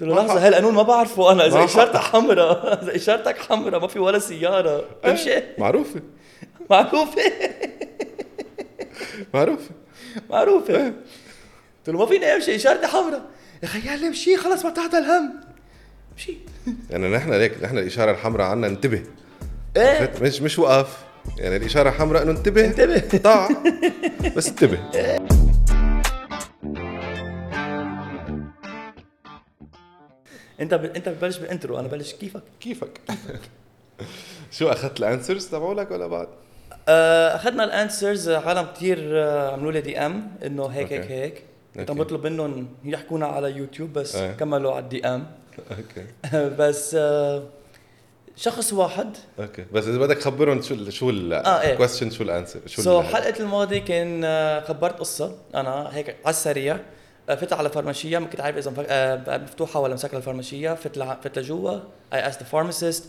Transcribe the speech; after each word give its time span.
قلت 0.00 0.08
له 0.08 0.14
لحظة. 0.16 0.46
هالقانون 0.46 0.74
ما 0.74 0.82
بعرفه؟ 0.82 1.32
أنا 1.32 1.46
إذا 1.46 1.64
إشارتك 1.64 1.96
حمراء. 1.96 2.72
إذا 2.82 2.96
إشارتك 2.96 3.38
حمراء 3.38 3.80
ما 3.80 3.86
في 3.86 3.98
ولا 3.98 4.18
سيارة. 4.18 4.84
امشي 5.04 5.42
معروفة. 5.58 6.00
معروفة. 6.70 7.22
معروفة. 9.34 9.70
معروفة. 10.30 10.84
قلت 10.86 11.88
له 11.88 11.98
ما 11.98 12.06
فيني 12.06 12.26
أمشي 12.26 12.56
إشارتي 12.56 12.86
حمراء. 12.86 13.22
يا 13.62 13.68
خي 13.68 13.78
يلا 13.78 14.06
امشي 14.08 14.36
خلص 14.36 14.64
ما 14.64 14.70
بتعطى 14.70 14.98
الهم. 14.98 15.34
امشي. 16.12 16.36
يعني 16.90 17.08
نحن 17.08 17.32
ليك 17.34 17.62
نحن 17.62 17.78
الإشارة 17.78 18.10
الحمراء 18.10 18.46
عنا 18.46 18.66
انتبه. 18.66 19.02
إيه؟ 19.76 20.12
مش 20.22 20.42
مش 20.42 20.58
وقف. 20.58 20.96
يعني 21.38 21.56
الإشارة 21.56 21.88
الحمراء 21.88 22.22
إنه 22.22 22.30
انتبه. 22.30 22.64
انتبه. 22.64 23.02
ضاع 23.22 23.48
بس 24.36 24.48
انتبه. 24.48 24.78
انت 30.60 30.74
ب... 30.74 30.84
انت 30.84 31.08
بتبلش 31.08 31.36
بال 31.38 31.49
intro 31.49 31.78
أنا 31.78 31.88
بلش 31.88 32.12
كيفك 32.12 32.42
كيفك 32.60 33.00
شو 34.50 34.68
أخذت 34.68 34.98
ال 34.98 35.04
answers 35.04 35.46
تبعولك 35.46 35.90
ولا 35.90 36.06
بعد؟ 36.06 36.28
آه، 36.88 37.36
أخذنا 37.36 37.64
ال 37.64 37.72
answers 37.72 38.28
عالم 38.30 38.66
كثير 38.76 39.18
عملوا 39.28 39.72
لي 39.72 39.80
DM 39.80 40.30
إنه 40.46 40.66
هيك 40.66 40.92
هيك. 40.92 41.10
هيك 41.10 41.42
كنت 41.74 41.90
okay. 41.90 42.00
بطلب 42.02 42.26
منهم 42.26 42.68
يحكونا 42.84 43.26
على 43.26 43.50
يوتيوب 43.52 43.92
بس 43.92 44.16
إيه. 44.16 44.32
كملوا 44.32 44.72
على 44.72 44.84
ال 44.84 45.06
DM 45.06 45.26
okay 45.70 46.06
بس 46.58 46.94
آه، 46.98 47.42
شخص 48.36 48.72
واحد 48.72 49.16
okay 49.40 49.64
بس 49.72 49.84
إذا 49.86 49.98
بدك 49.98 50.20
خبرهم 50.20 50.62
شو 50.62 50.74
ال 50.74 50.92
شو 50.92 51.10
آه، 51.10 51.60
إيه. 51.60 51.72
ال 51.72 51.76
question 51.76 52.10
شو 52.10 52.22
ال 52.22 52.27
answer 52.27 52.60
شو 52.66 52.82
so 52.82 53.00
ال- 53.00 53.04
حلقة 53.06 53.40
الماضي 53.40 53.80
كان 53.80 54.24
آه، 54.24 54.60
خبرت 54.60 54.98
قصة 55.00 55.34
أنا 55.54 55.96
هيك 55.96 56.08
على 56.24 56.30
السريع 56.30 56.74
آه، 56.74 56.80
فت 57.36 57.52
على 57.52 57.68
فارماشيه 57.70 58.18
ما 58.18 58.26
كنت 58.26 58.40
عارف 58.40 58.56
إذا 58.56 58.70
مفك- 58.70 58.86
آه، 58.88 59.38
مفتوحة 59.38 59.80
ولا 59.80 59.94
مسكرة 59.94 60.16
الفارماشيه 60.18 60.74
فت 60.74 60.98
فت 60.98 61.38
لجوا. 61.38 61.70
I 62.12 62.28
ask 62.28 62.40
the 62.40 62.46
pharmacist 62.46 63.04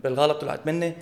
بالغلط 0.00 0.40
طلعت 0.40 0.66
مني. 0.66 0.92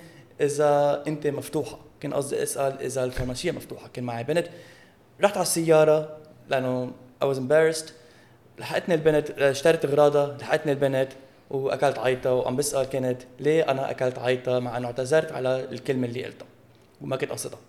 إذا 0.41 1.03
أنت 1.07 1.27
مفتوحة 1.27 1.79
كان 1.99 2.13
قصدي 2.13 2.43
أسأل 2.43 2.81
إذا 2.81 3.03
الفارماشيه 3.03 3.51
مفتوحة 3.51 3.87
كان 3.93 4.03
معي 4.03 4.23
بنت. 4.23 4.47
رحت 5.21 5.33
على 5.37 5.43
السيارة 5.43 6.17
لأنه 6.49 6.91
I 7.23 7.25
was 7.25 7.37
embarrassed. 7.37 7.89
لحقتني 8.59 8.95
البنت 8.95 9.29
آه، 9.31 9.51
اشتريت 9.51 9.85
اغراضها 9.85 10.37
لحقتني 10.37 10.71
البنت 10.71 11.09
وأكلت 11.49 11.99
عيطة. 11.99 12.33
وعم 12.33 12.55
بسأل 12.55 12.85
كانت 12.85 13.21
ليه 13.39 13.71
أنا 13.71 13.91
أكلت 13.91 14.19
عيطة؟ 14.19 14.59
مع 14.59 14.77
إنه 14.77 14.87
اعتذرت 14.87 15.31
على 15.31 15.63
الكلمة 15.71 16.07
اللي 16.07 16.25
قلتها 16.25 16.47
وما 17.01 17.15
كنت 17.15 17.31
قصدها. 17.31 17.59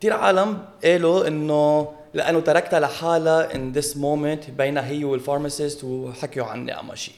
كثير 0.00 0.12
عالم 0.12 0.64
قالوا 0.84 1.26
إنه 1.28 1.92
لأنه 2.14 2.40
تركتها 2.40 2.80
لحالها 2.80 3.48
in 3.48 3.76
this 3.76 3.94
moment 3.94 4.50
بينها 4.50 4.86
هي 4.86 5.04
وال 5.04 5.17
pharmacist 5.17 5.84
وحكيوا 5.84 6.46
عني 6.46 6.80
أما 6.80 6.94
شيء 6.94 7.14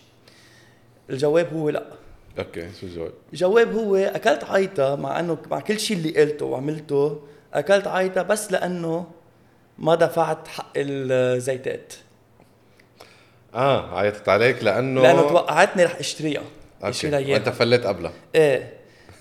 الجواب 1.10 1.54
هو 1.54 1.70
لا. 1.70 1.82
okay 2.38 2.68
شو 2.80 2.86
الجواب؟ 2.86 3.12
الجواب 3.32 3.74
هو 3.74 3.96
أكلت 3.96 4.44
عيطه 4.44 4.96
مع 4.96 5.20
إنه 5.20 5.38
مع 5.50 5.60
كل 5.60 5.80
شيء 5.80 5.96
اللي 5.96 6.20
قلته 6.20 6.46
وعملته 6.46 7.20
أكلت 7.54 7.86
عيطه 7.86 8.22
بس 8.22 8.52
لأنه 8.52 9.06
ما 9.78 9.94
دفعت 9.94 10.48
حق 10.48 10.72
الزيتات. 10.76 11.92
آه 13.54 13.98
عيطت 13.98 14.28
عليك 14.28 14.64
لأنه 14.64 15.02
لأنه 15.02 15.28
توقعتني 15.28 15.84
رح 15.84 15.96
أشتريها. 15.98 16.42
okay 16.84 17.32
وأنت 17.32 17.48
فلت 17.48 17.86
قبلها. 17.86 18.12
إيه. 18.34 18.76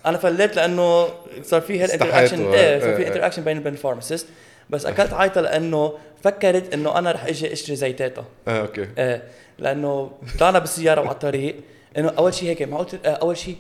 أنا 0.06 0.18
فليت 0.18 0.56
لأنه 0.56 1.08
صار 1.44 1.62
في 1.62 1.84
هال 1.84 1.93
interaction 1.93 2.46
إيه 2.54 2.80
صار 2.80 2.90
إيه، 2.90 2.96
في 2.96 3.02
إيه. 3.02 3.08
interaction 3.08 3.44
بين 3.44 3.68
ال 3.68 3.73
pharmacist 3.73 4.28
بس 4.70 4.86
أكلت 4.86 5.14
عيطة 5.14 5.42
لأنه 5.42 5.94
فكرت 6.24 6.74
إنه 6.74 6.98
أنا 6.98 7.12
رح 7.12 7.26
إجي 7.26 7.54
اشتري 7.54 7.76
زيتاتها 7.76 8.26
آه 8.48 8.62
okay. 8.62 8.88
إيه 8.98 9.24
لأنه 9.60 10.12
طلعنا 10.40 10.60
بالسيارة 10.60 11.02
وعلى 11.02 11.14
الطريق 11.14 11.56
إنه 11.98 12.14
أول 12.18 12.34
شيء 12.34 12.50
هيك 12.50 12.62
ما 12.62 12.78
قلت 12.78 13.06
آه، 13.06 13.10
أول 13.10 13.38
شيء 13.38 13.56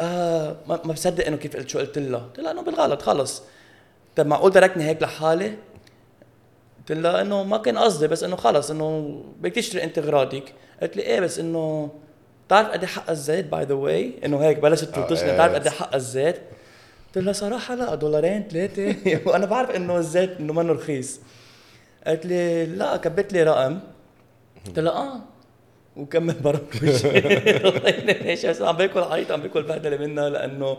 آه 0.00 0.56
ما 0.68 0.80
ما 0.84 0.92
بصدق 0.92 1.26
إنه 1.26 1.36
كيف 1.36 1.56
قلت 1.56 1.68
شو 1.68 1.78
قلت 1.78 1.98
لها. 1.98 2.18
قلت 2.20 2.40
لها 2.40 2.50
إنه 2.52 2.62
بالغلط 2.62 3.02
خلص. 3.02 3.42
طب 4.16 4.26
معقول 4.26 4.52
تركني 4.52 4.84
هيك 4.84 5.02
لحالي. 5.02 5.54
قلت 6.78 6.92
لها 6.92 7.20
إنه 7.20 7.42
ما 7.42 7.56
كان 7.58 7.78
قصدي 7.78 8.08
بس 8.08 8.22
إنه 8.24 8.36
خلص 8.36 8.70
إنه 8.70 9.20
بدك 9.40 9.54
تشتري 9.54 9.84
أنت 9.84 9.98
أغراضك. 9.98 10.52
قالت 10.80 10.96
لي 10.96 11.02
إيه 11.02 11.20
بس 11.20 11.38
إنه 11.38 11.90
بتعرف 12.46 12.68
قد 12.68 12.80
إيه 12.80 12.86
حق 12.86 13.10
الزيت 13.10 13.46
by 13.46 13.64
the 13.64 13.74
way 13.74 14.12
إنه 14.24 14.38
هيك 14.38 14.58
بلشت 14.58 14.84
تلطشني 14.84 15.28
إيه. 15.28 15.34
بتعرف 15.34 15.54
قد 15.54 15.66
إيه 15.66 15.72
حق 15.74 15.94
الزيت. 15.94 16.36
قلت 17.16 17.24
لها 17.24 17.32
صراحة 17.32 17.74
لا 17.74 17.94
دولارين 17.94 18.48
ثلاثة 18.50 18.94
وأنا 19.26 19.46
بعرف 19.52 19.70
إنه 19.70 19.96
الزيت 19.98 20.30
إنه 20.40 20.52
منه 20.52 20.72
رخيص. 20.72 21.20
قالت 22.06 22.26
لي 22.26 22.66
لا 22.66 22.96
كبت 22.96 23.32
لي 23.32 23.42
رقم. 23.42 23.78
قلت 24.66 24.78
لها 24.78 24.92
آه. 24.92 25.20
وكمل 25.96 26.34
برك 26.34 26.82
ليش 28.22 28.46
بس 28.46 28.62
عم 28.62 28.76
باكل 28.76 29.00
عيط 29.00 29.32
عم 29.32 29.40
باكل 29.42 29.62
بهدلة 29.62 29.96
منها 29.96 30.28
لأنه 30.28 30.78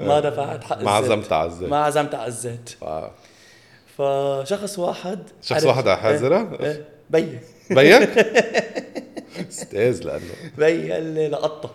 ما 0.00 0.20
دفعت 0.20 0.64
حق 0.64 0.82
ما 0.82 0.90
عزمت 0.90 1.32
على 1.32 1.46
الزيت. 1.50 1.68
ما 1.68 1.76
عزمت 1.84 2.14
على 2.14 2.26
الزيت. 2.26 2.70
فشخص 3.98 4.78
واحد 4.78 5.18
شخص 5.42 5.64
واحد 5.64 5.88
على 5.88 6.56
إيه، 6.60 6.84
بي 7.10 7.38
بيك؟ 7.70 8.08
أستاذ 9.50 10.02
لأنه. 10.04 10.34
بي 10.58 10.92
قال 10.92 11.02
لي 11.02 11.28
لقطه 11.28 11.70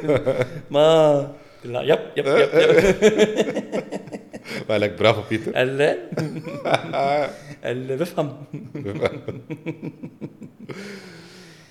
ما 0.70 1.28
له 1.64 1.82
yep 1.82 1.98
yep 2.16 2.26
yep, 2.26 2.48
yep. 2.54 3.82
مالك 4.68 4.98
برافو 4.98 5.22
بيتر. 5.30 5.52
قال 5.52 5.68
لي 5.68 5.98
قال 7.64 7.76
لي 7.76 7.96
بفهم. 7.96 8.36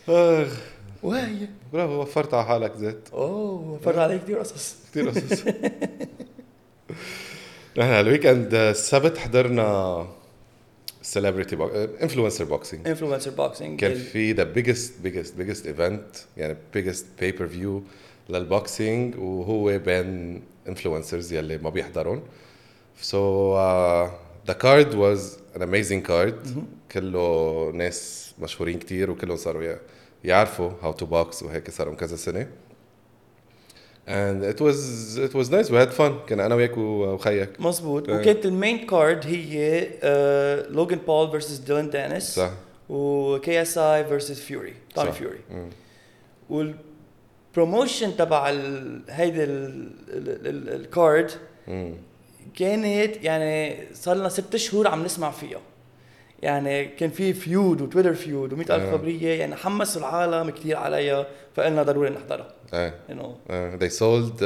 آخ. 0.10 0.58
وهي 1.04 1.48
برافو 1.74 2.02
وفرت 2.02 2.34
على 2.34 2.46
حالك 2.46 2.76
زيت. 2.78 3.10
أوه 3.14 3.80
فر 3.86 4.00
علي 4.00 4.20
كثير 4.20 4.40
قصص. 4.40 4.76
كثير 4.92 5.10
قصص. 5.10 5.44
نحن 7.78 7.90
هال 7.90 8.04
weekend 8.04 8.54
السبت 8.54 9.18
حضرنا 9.18 10.08
celebrity 11.02 11.56
influencer 12.02 12.44
boxing 12.46 12.88
influencer 12.88 13.32
boxing 13.32 13.80
كان 13.80 13.94
في 13.96 14.32
the 14.32 14.44
biggest 14.44 14.94
biggest 15.04 15.36
biggest 15.38 15.68
event 15.68 16.06
يعني 16.38 16.58
biggest 16.74 17.06
pay 17.20 17.34
per 17.34 17.48
view 17.48 17.84
لل 18.30 18.51
boxing 18.51 19.16
وهو 19.18 19.78
بين 19.78 20.42
influencers 20.68 21.34
يلي 21.34 21.58
ما 21.58 21.70
بيحضرون. 21.70 22.24
so 23.02 23.56
the 24.48 24.54
card 24.54 24.96
was 24.96 25.40
an 25.56 25.62
amazing 25.62 26.04
card 26.04 26.66
كله 26.92 27.72
ناس 27.74 28.32
مشهورين 28.42 28.80
كتير 28.80 29.12
وكلهم 29.12 29.38
صاروا 29.38 29.64
يع- 29.64 29.80
يعرفوا 30.24 30.72
how 30.82 30.92
to 30.92 31.06
box 31.06 31.44
وهيك 31.44 31.70
صار 31.70 31.88
لهم 31.88 31.96
كذا 31.96 32.16
سنة. 32.16 32.48
And 34.08 34.44
it 34.54 34.60
was 34.62 34.78
it 35.18 35.34
was 35.34 35.50
nice. 35.50 35.70
We 35.72 35.78
had 35.78 35.94
fun. 35.94 36.12
كان 36.28 36.40
أنا 36.40 36.56
وياك 36.56 36.78
وخيك. 36.78 37.62
مزبوط. 37.62 38.10
وكانت 38.10 38.46
ال 38.46 38.54
main 38.54 38.86
card 38.88 39.26
هي 39.26 39.88
لوجان 40.70 41.00
بول 41.00 41.32
versus 41.32 41.58
ديلان 41.58 41.90
دانيس 41.90 42.36
صح. 42.36 42.52
و 42.90 43.62
KSI 43.62 43.78
versus 43.78 44.40
فيوري 44.40 44.74
تومي 44.96 45.08
صح. 45.12 45.14
فيوري 45.18 45.40
مم. 47.58 47.62
وال 47.64 47.73
promotion 47.73 48.18
تبع 48.18 48.50
ال- 48.50 49.02
هيدي 49.10 49.44
ال- 49.44 49.90
ال- 50.10 50.48
ال- 50.48 50.70
ال 50.82 50.90
card. 50.90 51.32
كانت 52.56 53.24
يعني 53.24 53.78
صار 53.94 54.16
لنا 54.16 54.30
ست 54.30 54.56
شهور 54.56 54.88
عم 54.88 55.04
نسمع 55.04 55.32
فيها. 55.32 55.62
يعني 56.42 56.86
كان 56.86 57.10
في 57.10 57.34
feud 57.34 57.82
وتويتر 57.82 58.14
feud 58.14 58.54
و 58.54 58.56
آه. 58.56 58.76
ألف 58.76 58.92
خبرية. 58.92 59.40
يعني 59.40 59.56
حمسوا 59.56 60.02
العالم 60.02 60.50
كثير 60.50 60.78
عليها 60.78 61.28
فقلنا 61.56 61.84
ضروري 61.84 62.10
نحضرها. 62.10 62.54
إيه 62.74 62.94
انه 63.12 63.36
Uh, 63.48 63.80
they 63.82 63.92
sold 64.00 64.44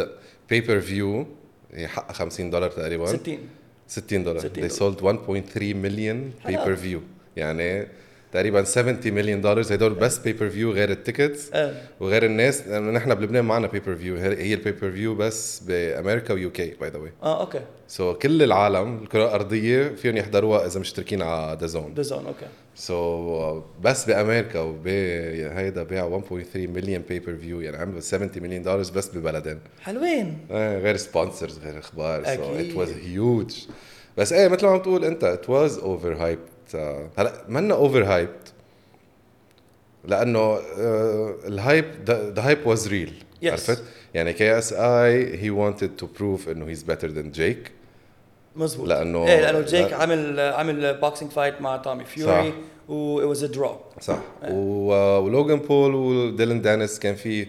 view 0.90 1.26
هي 1.74 1.88
حقها 1.88 2.14
50 2.14 2.50
دولار 2.50 2.70
تقريبا. 2.72 3.06
60 3.06 3.40
60 3.88 4.24
دولار. 4.24 4.40
60 4.40 4.70
they 4.70 4.72
sold 4.74 5.02
1.3 5.02 5.74
million 5.86 6.46
pay 6.48 6.56
حلال. 6.56 6.78
per 6.78 6.80
view 6.80 7.00
يعني 7.38 7.88
تقريبا 8.34 8.64
70 8.64 9.00
مليون 9.06 9.42
دولار 9.42 9.62
هدول 9.62 9.94
بس 9.94 10.20
pay 10.20 10.32
per 10.32 10.54
view 10.54 10.66
غير 10.66 10.92
ال 10.92 10.99
tickets 10.99 11.54
آه. 11.54 11.74
وغير 12.00 12.26
الناس. 12.26 12.68
لأنه 12.68 12.92
نحن 12.92 13.16
بلبنان 13.16 13.46
معنا 13.46 13.68
per 13.68 14.00
view 14.02 14.20
هي 14.20 14.44
هي 14.44 14.54
ال 14.54 14.58
pay 14.58 14.72
per 14.72 14.92
view 14.92 15.16
بس 15.16 15.60
بأمريكا 15.60 16.34
و 16.34 16.52
UK 16.52 16.74
by 16.82 16.90
the 16.90 16.98
way 16.98 17.12
آه 17.24 17.42
okay. 17.42 17.62
so 17.88 18.14
كل 18.14 18.44
العالم 18.44 19.04
الكرة 19.04 19.26
الأرضية 19.26 19.88
فيهم 19.88 20.18
يحضروها 20.18 20.66
إذا 20.66 20.80
مشتركين 20.80 21.22
على 21.22 21.56
DAZN 21.56 21.94
DAZN 21.96 22.26
okay. 22.26 22.46
so 22.76 23.62
بس 23.82 24.06
بأمريكا 24.06 24.60
وبهيدا 24.60 25.84
باعوا 25.84 26.22
1.3 26.22 26.56
مليون 26.56 27.02
pay 27.10 27.20
per 27.20 27.38
view 27.38 27.62
يعني 27.62 27.78
عملوا 27.78 28.00
70 28.00 28.32
مليون 28.36 28.64
دولار 28.64 28.80
بس 28.80 29.10
ببلدين. 29.10 29.60
حلوين. 29.82 30.38
إيه 30.52 30.78
غير 30.78 30.98
sponsors 30.98 31.60
غير 31.60 31.80
أخبار. 31.80 32.24
so 32.24 32.56
it. 32.60 32.76
was 32.76 32.90
huge 32.90 33.66
بس 34.18 34.34
إيه 34.34 34.48
مثل 34.48 34.66
ما 34.66 34.72
عم 34.72 34.80
تقول 34.80 35.06
أنت 35.06 35.24
it 35.24 35.50
was 35.50 35.78
over 35.78 36.14
hyped 36.14 36.42
هلا 37.18 37.34
منا 37.50 37.74
over 37.74 38.04
hyped 38.04 38.50
لأنه 40.06 40.60
ال 41.48 41.55
hype 41.55 41.86
the 42.06 42.34
hype 42.48 42.68
was 42.68 42.88
real. 42.88 43.14
عرفت؟ 43.44 43.84
يعني 44.14 44.34
KSI 44.34 45.38
هي 45.44 45.52
wanted 45.72 46.04
to 46.04 46.06
prove 46.20 46.48
إنه 46.50 46.68
he's 46.68 46.86
better 46.92 47.08
than 47.16 47.28
جيك 47.32 47.72
مزبوط. 48.56 48.88
لأنه- 48.90 48.92
إيه 49.30 49.42
لأنه 49.42 49.62
جيك 49.62 49.94
عمل 49.94 50.40
عمل 50.40 50.98
boxing 50.98 51.32
fight 51.32 51.62
مع 51.62 51.78
تومي 51.78 52.06
فيوري. 52.06 52.54
و 52.90 53.22
it 53.22 53.38
was 53.38 53.42
a 53.42 53.48
draw. 53.56 54.02
صح. 54.02 54.20
و- 54.50 55.18
ولوجان 55.20 55.60
بول 55.60 55.96
وديلن 55.96 56.62
دانيس 56.62 57.00
كان 57.00 57.16
في 57.16 57.48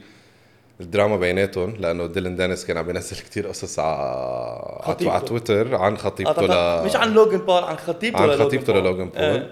الدراما 0.80 1.16
بيناتهم 1.16 1.76
لأنه 1.76 2.06
ديلن 2.06 2.36
دانيس 2.36 2.64
كان 2.64 2.76
عم 2.76 2.86
بينزل 2.86 3.16
كتير 3.16 3.46
قصص 3.46 3.78
على. 3.78 5.06
على 5.10 5.20
تويتر 5.26 5.74
عن 5.74 5.92
آه 5.92 5.96
خطيبته 5.96 6.32
طبعاً. 6.32 6.82
ل 6.82 6.84
مش 6.86 6.96
عن 6.96 7.12
لوجن 7.14 7.38
بول 7.38 7.62
عن 7.62 7.76
خطيبته 7.76 8.18
عن 8.20 8.28
للوجن 8.28 8.44
خطيبته 8.44 8.72
بول. 8.72 8.82
للوجان 8.82 9.08
بول 9.08 9.18
آه. 9.22 9.46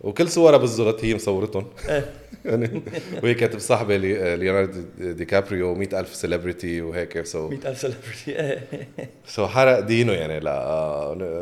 وكل 0.00 0.28
صورها 0.28 0.56
بالزلط 0.56 1.04
هي 1.04 1.14
مصورتهم 1.14 1.66
إيه. 1.88 2.04
يعني 2.44 2.82
وهي 3.22 3.34
كانت 3.34 3.56
مصاحبه 3.56 3.96
لي- 3.96 4.36
ليوناردو 4.36 4.80
دي 5.00 5.24
كابريو 5.24 5.74
100000 5.74 6.14
celebrity 6.14 6.80
وهيك 6.82 7.22
so 7.26 7.48
100000 7.48 7.78
celebrity 7.80 8.58
so 9.26 9.46
حرق 9.46 9.80
دينه 9.80 10.12
يعني 10.12 10.40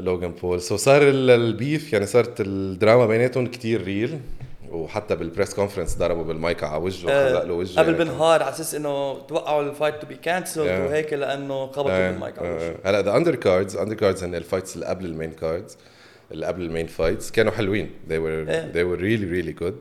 لوجان 0.01 0.33
بول 0.43 0.61
so 0.61 0.77
صار 0.77 1.03
ال- 1.03 1.31
ال 1.31 1.43
beef 1.43 1.93
يعني 1.93 2.07
صارت 2.07 2.41
الدراما 2.41 3.07
بيناتهم 3.07 3.47
كتير 3.47 3.83
real 3.85 4.19
وحتى 4.71 5.17
بال 5.17 5.28
press 5.28 5.55
conference 5.55 5.99
ضربوا 5.99 6.25
بالمايك 6.25 6.65
على 6.65 6.83
وجهه 6.83 7.29
حلق 7.29 7.45
له 7.45 7.55
وجهه 7.55 7.81
قبل. 7.81 7.95
بنهار 7.95 8.43
على 8.43 8.51
أساس 8.51 8.75
إنه 8.75 9.19
توقعوا 9.19 9.63
ال 9.63 9.68
fight 9.68 9.95
to 10.01 10.07
be 10.07 10.15
cancelled. 10.15 10.67
وهيك 10.67 11.13
لأنه 11.13 11.67
خبطوا 11.67 11.91
آه، 11.91 12.11
بالمايك 12.11 12.39
على 12.39 12.49
آه، 12.49 12.55
وجهه 12.55 12.77
آه. 12.85 12.91
هلأ 12.91 13.03
the 13.03 13.17
undercards 13.17 13.77
undercards 13.77 14.25
هن 14.25 14.35
ال 14.35 14.41
fights 14.41 14.75
اللي 14.75 14.87
قبل 14.87 15.05
ال 15.05 15.10
main 15.10 15.33
cards 15.33 15.77
اللي 16.33 16.47
قبل 16.47 16.63
ال 16.63 16.68
main 16.68 16.87
fights 16.87 17.31
كانوا 17.31 17.53
حلوين 17.53 17.91
they 18.09 18.13
were 18.13 18.51
they 18.75 18.85
were 18.85 19.01
really 19.01 19.27
really 19.37 19.65
good 19.65 19.75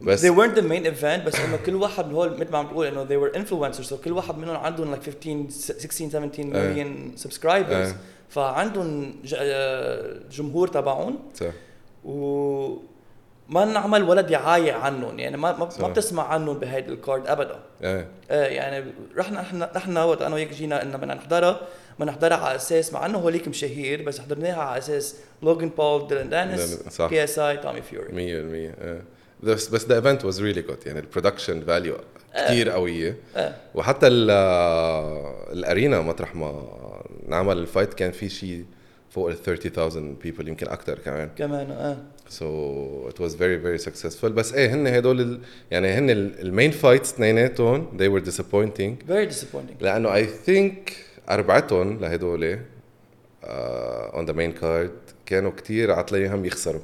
بس 0.00 0.26
they 0.26 0.30
weren't 0.30 0.56
the 0.58 0.62
main 0.62 0.86
event 0.86 1.26
بس 1.26 1.40
إنه 1.40 1.56
كل 1.66 1.74
واحد 1.74 2.06
من 2.06 2.14
هول 2.14 2.40
مثل 2.40 2.52
ما 2.52 2.58
عم 2.58 2.66
تقول 2.66 2.86
إنه 2.86 3.04
they 3.06 3.30
were 3.30 3.36
influencers 3.36 3.90
so 3.90 3.94
كل 3.94 4.12
واحد 4.12 4.38
منهم 4.38 4.56
عندهم 4.56 4.94
like 4.94 4.98
15 4.98 5.50
16 5.50 6.08
17 6.10 6.42
million 6.52 7.20
subscribers 7.26 7.70
إيه. 7.70 7.96
فعندهم 8.28 9.14
آه، 9.34 10.20
جمهور 10.30 10.68
تبعهم 10.68 11.18
صح. 11.34 11.46
و 12.04 12.76
ما 13.48 13.64
نعمل 13.64 14.02
ولا 14.02 14.20
دعاية 14.20 14.72
عنهم 14.72 15.18
يعني 15.18 15.36
ما 15.36 15.52
ما. 15.58 15.68
ما 15.80 15.88
بتسمع 15.88 16.22
عنهم 16.28 16.58
بهيدي 16.58 16.92
ال 16.92 16.99
card 16.99 17.26
ابدا. 17.26 17.58
إيه. 17.82 18.08
آه 18.30 18.46
يعني 18.46 18.84
رحنا 19.16 19.40
إحنا 19.40 19.70
نحن 19.76 19.98
وقت 19.98 20.22
أنا 20.22 20.34
وياك 20.34 20.52
جينا 20.54 20.82
إنه 20.82 20.96
بدنا 20.96 21.14
نحضرها 21.14 21.60
بدنا 21.98 22.10
نحضرها 22.12 22.36
على 22.36 22.56
أساس 22.56 22.92
مع 22.92 23.06
إنه 23.06 23.18
هوليك 23.18 23.48
مشاهير 23.48 24.02
بس 24.02 24.20
حضرناها 24.20 24.62
على 24.62 24.78
أساس 24.78 25.16
لوجن 25.42 25.68
بول 25.68 26.08
ديلان 26.08 26.56
صح. 26.90 27.08
KSI 27.08 27.56
تومي 27.56 27.82
فيوري. 27.82 28.08
100% 28.08 28.14
إيه. 28.14 29.02
بس 29.42 29.68
بس 29.68 29.84
the 29.86 29.96
event 29.96 30.24
was 30.24 30.42
really 30.42 30.62
good 30.62 30.78
يعني 30.86 30.98
ال 30.98 31.04
production 31.04 31.60
value 31.60 31.96
كثير 32.34 32.70
قويه 32.70 33.16
آه. 33.36 33.54
وحتى 33.74 34.06
ال- 34.06 34.30
ال 35.52 35.60
arena 35.60 36.00
مطرح 36.00 36.34
ما 36.34 36.64
نعمل 37.28 37.58
ال 37.58 37.64
fight 37.64 37.94
كان 37.94 38.10
في 38.12 38.28
شيء 38.28 38.64
فوق 39.10 39.28
ال 39.28 39.42
30000 39.42 39.96
people 40.22 40.48
يمكن 40.48 40.68
أكثر 40.68 40.98
كمان. 40.98 41.30
كمان 41.38 41.70
آه 41.70 41.96
so 42.28 43.08
it 43.08 43.20
was 43.20 43.36
very 43.36 43.58
very 43.60 43.78
successful 43.78 44.24
بس 44.26 44.52
إيه 44.54 44.74
هن 44.74 44.86
هدول 44.86 45.20
ال- 45.20 45.40
يعني 45.70 45.88
هن 45.88 46.10
ال 46.10 46.22
main 46.22 46.70
fights 46.70 47.12
اثنيناتهم 47.12 47.86
they 47.98 48.10
were 48.20 48.24
disappointing. 48.30 49.08
Very 49.10 49.34
disappointing. 49.34 49.82
لأنه 49.82 50.14
I 50.14 50.26
think 50.26 50.92
اربعتهم 51.30 51.98
لهدول 52.00 52.58
on 53.44 54.26
the 54.26 54.32
main 54.32 54.52
card 54.52 54.90
كانوا 55.26 55.50
كتير 55.50 55.92
عتلانين 55.92 56.31
هم 56.31 56.44
يخسروا. 56.44 56.80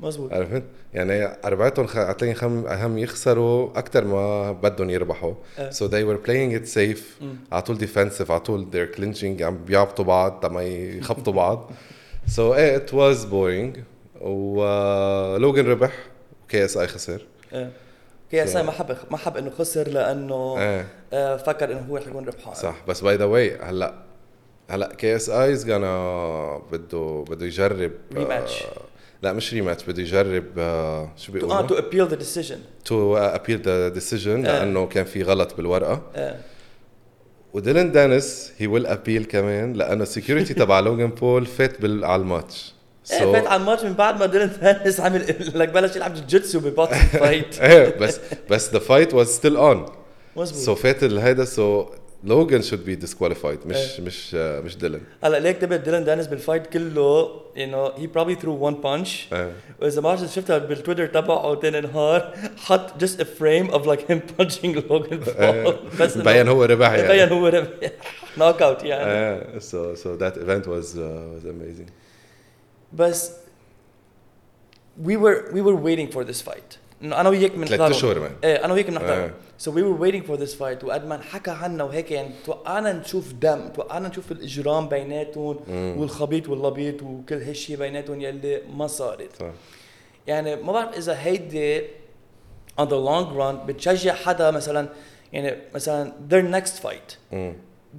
مزبوط 0.00 0.32
عرفت؟ 0.32 0.62
يعني 0.94 1.28
اربعتهم 1.44 1.86
خ- 1.86 1.96
عتلانين 1.96 2.38
هم 2.42 2.66
هم 2.66 2.98
يخسروا 2.98 3.78
أكثر 3.78 4.04
ما 4.04 4.52
بدهم 4.52 4.90
يربحوا. 4.90 5.34
so 5.70 5.88
they 5.88 5.92
were 6.14 6.26
playing 6.26 6.60
it 6.62 6.74
safe. 6.74 7.24
على 7.52 7.62
طول 7.62 7.78
defensive 7.78 8.30
على 8.30 8.40
طول 8.40 8.66
they're 8.72 8.96
clinching 8.98 9.42
عم 9.42 9.58
بيعبطوا 9.64 10.04
بعض 10.04 10.40
تما 10.42 10.62
يخبطوا 10.62 11.32
بعض. 11.32 11.70
so 12.36 12.54
إيه 12.54 12.86
it 12.86 12.90
was 12.90 13.18
boring. 13.24 13.78
ولوجن 14.20 15.66
ربح 15.66 15.92
و 16.44 16.64
KSI 16.64 16.86
خسر 16.88 17.26
آه. 17.52 17.70
KSI 18.30 18.62
ما 18.62 18.72
حب 18.72 18.96
ما 19.10 19.16
حب 19.16 19.36
إنه 19.36 19.50
خسر 19.50 19.88
لأنه 19.88 20.58
إيه 20.58 20.86
آه 21.12 21.36
فكر 21.36 21.72
إنه 21.72 21.86
هو 21.90 21.98
حيكون 21.98 22.26
ربحان 22.26 22.54
صح 22.54 22.76
بس 22.88 23.00
by 23.00 23.16
the 23.16 23.24
way 23.24 23.56
هلأ 23.56 23.94
هلأ 24.70 24.94
KSI 24.94 25.30
is 25.30 25.64
gonna 25.64 26.72
بده 26.72 27.24
بده 27.28 27.46
يجرب 27.46 27.92
Rematch. 28.14 28.64
آه، 28.64 28.88
لا 29.22 29.32
مش 29.32 29.54
rematch 29.54 29.84
بده 29.84 30.02
يجرب 30.02 30.44
آه، 30.58 31.12
شو 31.16 31.32
آه 31.32 31.34
بيقولوا 31.34 31.66
to 31.66 31.82
appeal 31.82 32.12
the 32.12 32.24
decision 32.24 32.58
to 32.84 33.16
appeal 33.16 33.62
the 33.62 33.88
decision 33.88 34.46
آه. 34.46 34.58
لأنه 34.58 34.86
كان 34.86 35.04
في 35.04 35.22
غلط 35.22 35.56
بالورقة 35.56 36.02
آه. 36.16 36.36
وديلن 37.54 37.92
دانيس 37.92 38.52
he 38.58 38.66
will 38.66 38.86
appeal 38.86 39.24
كمان 39.24 39.72
لأنه 39.72 40.02
ال 40.02 40.08
security 40.08 40.54
تبع 40.54 40.80
لوجان 40.80 41.10
بول 41.10 41.46
فات 41.46 41.84
على 41.84 42.22
الماتش 42.22 42.72
إيه 42.72 42.77
فات 43.08 43.46
على 43.46 43.60
الماتش 43.60 43.84
من 43.84 43.92
بعد 43.92 44.20
ما 44.20 44.26
ديلان 44.26 44.48
دانيس 44.48 45.00
عمل 45.00 45.34
لك 45.54 45.68
بلش 45.68 45.96
يلعب 45.96 46.14
جوجيتسو 46.14 46.60
ب 46.60 46.66
boxing 46.66 47.02
fight 47.02 47.60
إيه 47.60 47.98
بس 47.98 48.20
بس 48.50 48.72
the 48.72 48.78
fight 48.78 49.14
was 49.14 49.28
still 49.28 49.56
on 49.56 49.86
مزبوط 50.36 50.60
so 50.60 50.74
فات 50.74 51.04
هيدا 51.04 51.44
so 51.44 51.86
لوجان 52.24 52.62
should 52.62 52.84
be 52.84 52.98
disqualified 53.00 53.66
مش 53.66 53.76
إيه. 53.76 54.00
مش 54.00 54.34
مش 54.34 54.76
ديلن. 54.76 55.00
هلا 55.24 55.38
ليك 55.38 55.56
تبع 55.58 55.76
ديلان 55.76 56.04
دانيس 56.04 56.26
بال 56.26 56.37
fight 56.37 56.66
كله؟ 56.66 57.40
انه 57.56 57.86
he 57.86 58.08
probably 58.08 58.38
threw 58.38 58.70
one 58.70 58.84
punch. 58.84 59.32
إيه. 59.32 59.52
وإذا 59.82 60.00
ما 60.00 60.16
شفتها 60.16 60.58
بالتويتر 60.58 61.06
تبعه 61.06 61.54
تاني 61.54 61.80
نهار 61.80 62.34
حط 62.56 63.04
a 63.04 63.24
frame 63.24 63.70
of 63.70 63.86
like 63.86 64.10
him 64.10 64.20
punching 64.38 64.74
Logan 64.74 65.24
Paul. 65.24 65.74
بس 66.00 66.16
مبين 66.16 66.48
هو 66.48 66.64
ربح 66.64 66.90
يعني. 66.90 67.08
بين 67.08 67.28
هو 67.28 67.46
ربح. 67.46 67.68
Knockout 68.38 68.82
يعني 68.84 69.60
so 69.60 70.08
that 70.20 70.34
event 70.36 70.66
was 70.66 70.96
uh, 70.96 71.34
was 71.34 71.44
amazing. 71.44 71.90
بس 72.92 73.32
we 75.04 75.16
were 75.16 75.52
we 75.52 75.60
were 75.60 75.76
waiting 75.76 76.12
for 76.14 76.24
this 76.24 76.42
fight. 76.48 76.78
أنا 77.02 77.28
وياك 77.28 77.56
من 77.56 77.66
ثلاث 77.66 77.80
اشهر 77.80 78.28
man. 78.28 78.44
إيه 78.44 78.64
أنا 78.64 78.72
وياك 78.72 78.86
بنحضرها 78.86 79.24
إيه. 79.24 79.34
so 79.58 79.72
we 79.72 79.82
were 79.82 79.98
waiting 80.00 80.26
for 80.28 80.40
this 80.40 80.54
fight 80.54 80.84
وقد 80.84 81.06
ما 81.06 81.14
انحكى 81.14 81.50
عنا 81.50 81.84
وهيك 81.84 82.10
يعني 82.10 82.30
توقعنا 82.46 82.92
نشوف 82.92 83.32
دم 83.32 83.68
توقعنا 83.68 84.08
نشوف 84.08 84.32
الإجرام 84.32 84.88
بيناتهم 84.88 85.56
والخبيط 85.70 86.48
واللبيط 86.48 87.02
وكل 87.02 87.42
هالشيء 87.42 87.76
بيناتهم 87.76 88.20
يلي 88.20 88.62
ما 88.76 88.86
صارت. 88.86 89.36
صح. 89.40 89.46
يعني 90.26 90.56
ما 90.56 90.72
بعرف 90.72 90.96
إذا 90.96 91.18
هيدي 91.22 91.82
on 92.80 92.84
the 92.84 93.00
long 93.08 93.36
run 93.38 93.66
بتشجع 93.66 94.14
حدا 94.14 94.50
مثلا 94.50 94.88
يعني 95.32 95.56
مثلا 95.74 96.12
their 96.30 96.54
next 96.54 96.82
fight. 96.86 97.34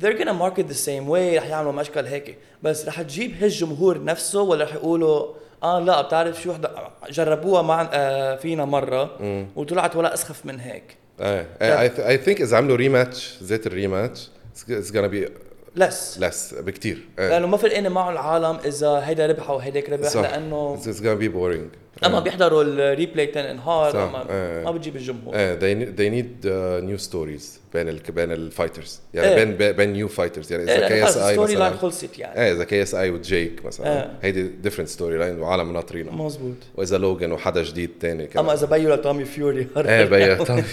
They're 0.02 0.18
gonna 0.20 0.34
market 0.34 0.68
the 0.68 0.80
same 0.88 1.08
way 1.08 1.38
رح 1.38 1.46
يعملوا 1.46 1.72
مشكل 1.72 2.06
هيك. 2.06 2.38
بس 2.64 2.86
رح 2.86 3.02
تجيب 3.02 3.44
هالجمهور 3.44 4.04
نفسه 4.04 4.42
ولا 4.42 4.64
رح 4.64 4.74
يقولوا 4.74 5.34
آه 5.64 5.80
لا 5.80 6.02
بتعرف 6.02 6.42
شو 6.42 6.54
حدا 6.54 6.72
جربوها 7.10 7.62
مع 7.62 7.90
آه 7.94 8.36
فينا 8.36 8.66
مرة 8.66 9.18
مم. 9.20 9.48
وطلعت 9.56 9.96
ولا 9.96 10.14
أسخف 10.14 10.46
من 10.46 10.60
هيك. 10.60 10.84
إيه 11.22 11.88
I 12.18 12.26
think 12.26 12.42
إذا 12.42 12.58
عملوا 12.58 12.76
rematch 12.76 13.38
زيت 13.42 13.68
ال 13.68 13.76
rematch 13.76 14.30
it's 14.70 14.92
gonna 14.92 15.12
be 15.14 15.30
less 15.76 16.56
بكتير. 16.60 17.08
إيه. 17.20 17.30
لأنه 17.30 17.48
ما 17.48 17.58
فرقانه 17.58 17.90
معه 17.90 18.12
العالم 18.12 18.60
إذا 18.66 18.90
هيدا 19.06 19.28
ربح 19.28 19.50
أو 19.50 19.58
هيداك 19.58 19.90
ربح 19.90 20.08
صح. 20.08 20.22
لأنه 20.22 20.78
it's 20.84 21.00
gonna 21.00 21.22
be 21.22 21.30
boring. 21.36 21.89
أما 22.06 22.20
بيحضروا 22.20 22.64
ال 22.64 22.74
replay 22.74 23.32
صح. 23.34 24.00
أما 24.00 24.26
إيه. 24.30 24.64
ما 24.64 24.72
بتجيب 24.72 24.96
الجمهور. 24.96 25.36
إيه 25.36 25.60
they 25.96 26.12
need 26.12 26.46
uh, 26.46 26.90
new 26.90 27.10
stories 27.10 27.60
بين 27.74 27.90
ال 27.90 28.00
بين 28.10 28.32
ال 28.32 28.39
fighters 28.39 29.00
يعني 29.14 29.28
إيه. 29.28 29.44
بين 29.44 29.72
بين 29.72 29.94
new 29.94 30.08
fighters 30.08 30.52
يعني 30.52 30.72
إيه، 30.72 30.78
اذا 30.78 30.88
K 30.88 30.94
لأنه 30.94 31.10
SI 31.10 31.18
ال 31.18 31.30
storyline 31.30 31.74
خلصت 31.74 32.20
يعني. 32.20 32.42
إيه 32.42 32.52
إذا 32.52 32.64
KSI 32.64 33.12
وجيك 33.12 33.66
مثلا. 33.66 33.88
إيه. 33.88 34.12
هيدي 34.22 34.44
different 34.44 34.88
storyline 34.88 35.40
وعالم 35.40 35.74
ناطرينها 35.74 36.14
مزبوط 36.14 36.56
وإذا 36.76 36.98
لوجان 36.98 37.32
وحدا 37.32 37.64
جديد 37.64 37.90
تاني 38.00 38.28
كمان. 38.28 38.46
أما 38.46 38.54
إذا 38.54 38.68
بيو 38.68 38.94
لتومي 38.94 39.26
فيوري 39.26 39.68
إيه 39.78 40.06
بيا 40.06 40.44
طبعا 40.44 40.64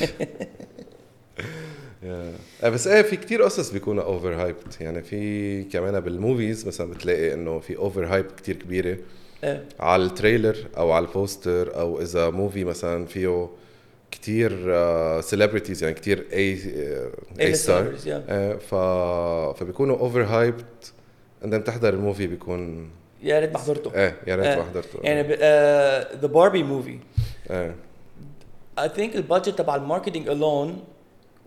آه، 2.05 2.69
بس 2.69 2.87
إيه 2.87 3.03
في 3.03 3.17
كتير 3.17 3.43
قصص 3.43 3.71
بيكونوا 3.71 4.05
overhyped 4.05 4.75
يعني 4.81 5.03
في 5.03 5.63
كمان 5.65 6.01
بال 6.01 6.17
movies 6.17 6.67
مثلا 6.67 6.91
بتلاقي 6.91 7.35
إنه 7.35 7.59
في 7.59 7.77
overhype 7.77 8.27
كتير 8.37 8.57
كبيرة. 8.57 8.97
إيه. 9.45 9.65
على 9.81 10.05
ال 10.05 10.11
trailer 10.11 10.57
أو 10.77 10.93
على 10.93 11.07
ال 11.07 11.17
poster 11.17 11.81
أو 11.81 12.01
إذا 12.01 12.31
movie 12.31 12.65
مثلا 12.65 13.07
فيه 13.07 13.49
كتير 14.11 14.51
celebrities 15.21 15.83
يعني 15.83 15.95
كتير 15.95 16.27
A 16.33 16.59
A 17.41 17.55
star. 17.55 17.95
ف 18.59 18.75
فبيكونوا 19.59 19.99
overhyped 19.99 20.65
انت 21.45 21.55
بتحضر 21.55 21.95
ال 21.95 22.00
movie 22.00 22.27
بيكون 22.27 22.91
يا 23.23 23.41
ريت 23.41 23.53
ما 23.53 23.59
حضرته. 23.59 23.95
إيه 23.95 24.17
يا 24.27 24.37
ريت 24.37 24.47
إيه. 24.47 24.57
ما 24.57 24.65
حضرته. 24.65 24.99
يعني 25.03 25.23
the 26.21 26.27
Barbie 26.27 26.63
movie 26.63 26.99
إيه. 27.51 27.75
I 28.81 28.89
think 28.89 29.17
ال 29.17 29.23
budget 29.23 29.59
تبع 29.59 29.77
ال 29.77 29.82
marketing 29.82 30.29
alone 30.29 30.73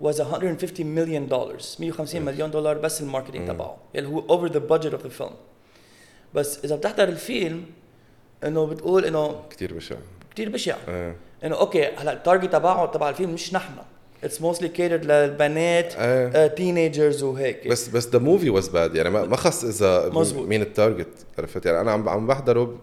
was 0.06 0.22
150 0.22 0.86
مليون 0.86 1.28
دولار 1.28 1.58
150 1.80 2.22
مليون 2.22 2.52
دولار 2.52 2.78
بس 2.78 3.02
ال 3.02 3.06
marketing 3.06 3.48
تبعه. 3.48 3.78
اللي 3.96 4.10
هو 4.10 4.28
over 4.28 4.52
the 4.52 4.60
budget 4.60 4.94
of 4.94 5.04
the 5.06 5.22
film. 5.22 5.34
بس 6.34 6.66
إذا 6.66 6.76
بتحضر 6.76 7.04
الفيلم 7.04 7.66
إنه 8.44 8.66
بتقول 8.66 9.06
إنه 9.06 9.36
كتير 9.50 9.74
بشع. 9.74 9.96
كثير 10.34 10.50
بشع. 10.50 10.76
إيه 10.88 11.16
إنه 11.44 11.56
okay 11.56 11.86
هلأ 11.98 12.14
ال 12.14 12.19
target 12.19 12.54
تبعه 12.54 12.86
تبع 12.86 13.10
الفيلم 13.10 13.34
مش 13.34 13.54
نحن. 13.54 13.74
it's 14.24 14.42
mostly 14.42 14.70
catered 14.70 15.06
للبنات 15.06 15.94
teenagers 16.58 17.24
وهيك. 17.24 17.68
بس 17.68 17.88
بس 17.88 18.08
the 18.08 18.20
movie 18.20 18.50
was 18.50 18.68
bad 18.68 18.96
يعني 18.96 19.10
ما 19.10 19.26
ما 19.26 19.36
خص 19.36 19.64
إذا 19.64 20.10
مزبوط. 20.10 20.48
مين 20.48 20.62
ال 20.62 20.68
target 20.68 21.08
عرفت؟ 21.38 21.66
يعني 21.66 21.82
أنا 21.82 21.92
عم 21.92 22.10
عم 22.10 22.28
بحضره 22.28 22.76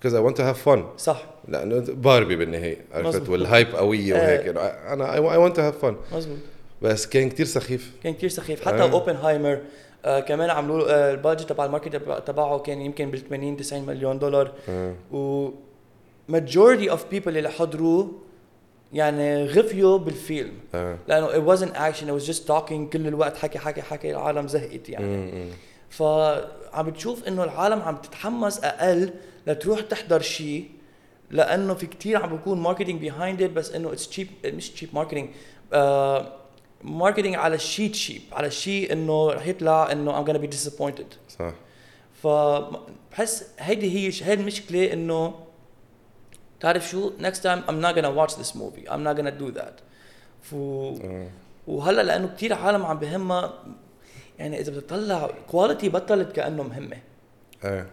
because 0.00 0.12
I 0.12 0.30
want 0.30 0.36
to 0.36 0.42
have 0.42 0.68
fun. 0.68 0.78
صح. 0.98 1.26
لأنه 1.48 1.84
باربي 1.88 2.36
بالنهاية 2.36 2.78
عرفت؟ 2.92 3.08
مزبوط. 3.08 3.28
وال 3.28 3.43
hype 3.43 3.74
قوية 3.74 4.14
وهيك. 4.14 4.40
إيه. 4.40 4.46
يعني 4.46 4.58
أنا 4.92 5.16
I 5.16 5.50
want 5.50 5.54
to 5.54 5.58
have 5.58 5.84
fun. 5.84 6.14
مزبوط 6.14 6.38
بس 6.82 7.06
كان 7.06 7.28
كتير 7.28 7.46
سخيف. 7.46 7.90
كان 8.04 8.14
كثير 8.14 8.28
سخيف. 8.28 8.68
حتى 8.68 8.82
آه. 8.82 8.92
اوبنهايمر 8.92 9.58
آه 10.04 10.20
كمان 10.20 10.50
عملوا 10.50 10.78
له 10.78 10.90
آه 10.90 11.10
ال 11.12 11.17
budget 11.17 11.48
تبع 11.48 11.64
ال 11.64 11.69
market 11.69 11.96
تبع- 11.96 12.18
تبعه 12.18 12.58
كان 12.58 12.80
يمكن 12.80 13.10
بال 13.10 13.28
80 13.28 13.56
90 13.56 13.86
مليون 13.86 14.18
دولار. 14.18 14.52
و 15.12 15.48
majority 16.32 16.88
of 16.90 16.98
people 17.14 17.26
اللي 17.28 17.48
حضروه 17.50 18.12
يعني 18.92 19.44
غفيوا 19.46 19.98
بالفيلم 19.98 20.52
آه. 20.74 20.98
لأنه 21.08 21.28
it 21.28 21.56
wasn't 21.58 21.72
action 21.74 22.04
it 22.04 22.22
was 22.22 22.26
just 22.34 22.46
talking 22.48 22.92
كل 22.92 23.06
الوقت 23.06 23.36
حكي 23.36 23.58
حكي 23.58 23.82
حكي 23.82 24.10
العالم 24.10 24.48
زهقت 24.48 24.88
يعني 24.88 25.06
مم. 25.06 25.48
فعم 25.90 26.86
بتشوف 26.86 27.28
إنه 27.28 27.44
العالم 27.44 27.80
عم 27.82 27.96
تتحمس 27.96 28.64
أقل 28.64 29.10
لتروح 29.46 29.80
تحضر 29.80 30.20
شيء 30.20 30.68
لأنه 31.30 31.74
في 31.74 31.86
كتير 31.86 32.16
عم 32.22 32.36
بيكون 32.36 32.60
marketing 32.60 33.00
behind 33.00 33.42
بس 33.42 33.72
إنه 33.72 33.92
it's 33.92 34.08
cheap 34.08 34.28
مش 34.46 34.70
cheap 34.70 34.88
marketing 34.94 35.28
marketing 36.84 37.34
على 37.34 37.54
الشيء 37.54 37.90
cheap 37.90 38.22
على 38.32 38.46
الشيء 38.46 38.92
إنه 38.92 39.30
رح 39.30 39.46
يطلع 39.46 39.92
إنه 39.92 40.24
I'm 40.24 40.28
gonna 40.28 40.38
be 40.38 40.46
disappointed. 40.56 41.16
صح. 41.38 41.52
فبحس 42.22 43.44
هيدي 43.58 43.90
هي 44.08 44.12
هي 44.22 44.34
المشكلة 44.34 44.92
إنه 44.92 45.34
تعرف 46.60 46.88
شو؟ 46.88 47.10
next 47.20 47.38
time 47.42 47.68
I'm 47.68 47.80
not 47.84 47.94
gonna 47.96 48.10
watch 48.20 48.34
this 48.36 48.54
movie. 48.54 48.88
I'm 48.88 49.02
not 49.04 49.16
gonna 49.16 49.40
do 49.42 49.58
that. 49.58 49.80
ف... 50.42 50.54
آه. 50.54 51.28
وهلأ 51.66 52.02
لأنه 52.02 52.28
كثير 52.36 52.54
عالم 52.54 52.86
عم 52.86 52.98
بهمها 52.98 53.52
يعني 54.38 54.60
إذا 54.60 54.72
بتطلع 54.72 55.30
quality 55.50 55.88
بطلت 55.88 56.32
كأنه 56.32 56.62
مهمة. 56.62 56.96
إيه 57.64 57.86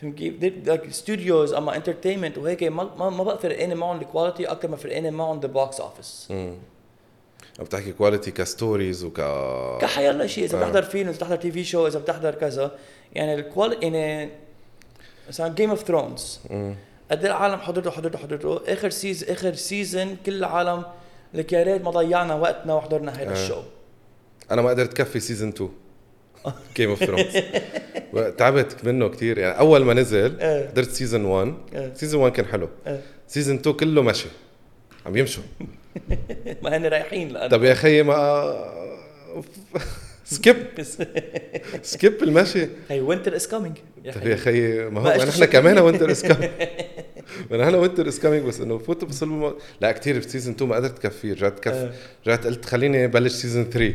فهمت 0.00 0.14
كيف؟ 0.14 0.94
studios 0.94 1.52
أما 1.52 1.76
entertainment 1.76 2.38
وهيك 2.38 2.62
ما 2.62 3.10
ما, 3.10 3.24
بقى 3.24 3.38
فرقانة 3.38 3.74
معهم 3.74 4.00
ال 4.00 4.06
quality 4.06 4.46
أكثر 4.46 4.68
ما 4.68 4.76
فرقانة 4.76 5.10
معهم 5.10 5.40
the 5.40 5.46
box 5.46 5.80
office 5.80 6.28
بتحكي 7.64 7.92
quality 7.92 8.30
ك 8.30 8.39
stories 8.39 9.04
وك 9.04 9.20
كحيلا 9.80 10.26
شيء 10.26 10.44
إذا 10.44 10.56
آه. 10.56 10.60
بتحضر 10.60 10.82
فيلم 10.82 11.08
إذا 11.08 11.16
بتحضر 11.16 11.36
TV 11.36 11.64
show 11.64 11.86
إذا 11.86 11.98
بتحضر 11.98 12.34
كذا 12.34 12.72
يعني 13.12 13.34
ال 13.34 13.40
quality 13.40 13.86
يعني 13.86 14.30
مثلا 15.28 15.54
Game 15.54 15.70
of 15.70 15.84
Thrones. 15.84 16.38
قد 17.10 17.24
إيه 17.24 17.26
العالم 17.30 17.56
حضرته 17.56 17.90
حضرته 17.90 18.18
حضرته 18.18 18.60
آخر 18.72 18.90
seas 18.90 19.24
آخر 19.24 19.54
season 19.54 20.16
كل 20.26 20.34
العالم 20.34 20.82
لك 21.34 21.52
يا 21.52 21.62
ريت 21.62 21.82
ما 21.82 21.90
ضيعنا 21.90 22.34
وقتنا 22.34 22.74
وحضرنا 22.74 23.12
هذا 23.12 23.30
آه. 23.30 23.32
ال 23.32 23.38
show 23.38 23.62
أنا 24.50 24.62
ما 24.62 24.70
قدرت 24.70 24.92
كفي 24.92 25.20
season 25.20 25.48
2 25.48 25.70
Game 26.76 26.90
of 26.90 26.98
Thrones 27.04 27.36
تعبت 28.38 28.84
منه 28.84 29.08
كثير 29.08 29.38
يعني 29.38 29.58
أول 29.58 29.84
ما 29.84 29.94
نزل. 29.94 30.36
حضرت 30.70 30.90
season 30.90 31.24
1 31.24 31.54
إيه. 31.72 31.94
season 31.94 32.22
1 32.22 32.32
كان 32.32 32.46
حلو. 32.46 32.68
season 33.28 33.56
2 33.56 33.76
كله 33.76 34.02
مشي 34.02 34.28
عم 35.06 35.16
يمشوا 35.16 35.42
ما 36.62 36.76
هن 36.76 36.86
رايحين 36.86 37.28
لأنه 37.28 37.48
طب 37.48 37.64
يا 37.64 37.74
خيي 37.74 38.02
ما 38.02 38.18
skip 40.24 40.56
skip 41.82 42.22
المشي. 42.22 42.68
هي 42.88 43.00
winter 43.00 43.36
is 43.36 43.46
coming 43.46 43.76
طب 44.14 44.26
يا 44.26 44.36
خيي 44.36 44.90
ما 44.90 45.00
هو 45.00 45.24
نحن 45.24 45.44
كمان 45.44 45.78
winter 45.78 46.10
is 46.10 46.22
coming 46.22 46.50
ما 47.50 47.56
نحن 47.56 47.74
winter 47.74 48.08
is 48.08 48.18
coming 48.18 48.46
بس 48.46 48.60
إنه 48.60 48.78
فوت 48.78 49.04
بصل 49.04 49.26
الم... 49.26 49.54
لا 49.80 49.92
كثير 49.92 50.18
ب 50.18 50.23
season 50.23 50.54
2 50.54 50.70
ما 50.70 50.76
قدرت 50.76 51.06
كفيه 51.06 51.32
رجعت 51.32 51.58
كف 51.60 51.72
إيه. 51.74 51.92
رجعت 52.26 52.46
قلت 52.46 52.64
خليني 52.64 53.06
بلش 53.06 53.32
season 53.32 53.64
3 53.64 53.94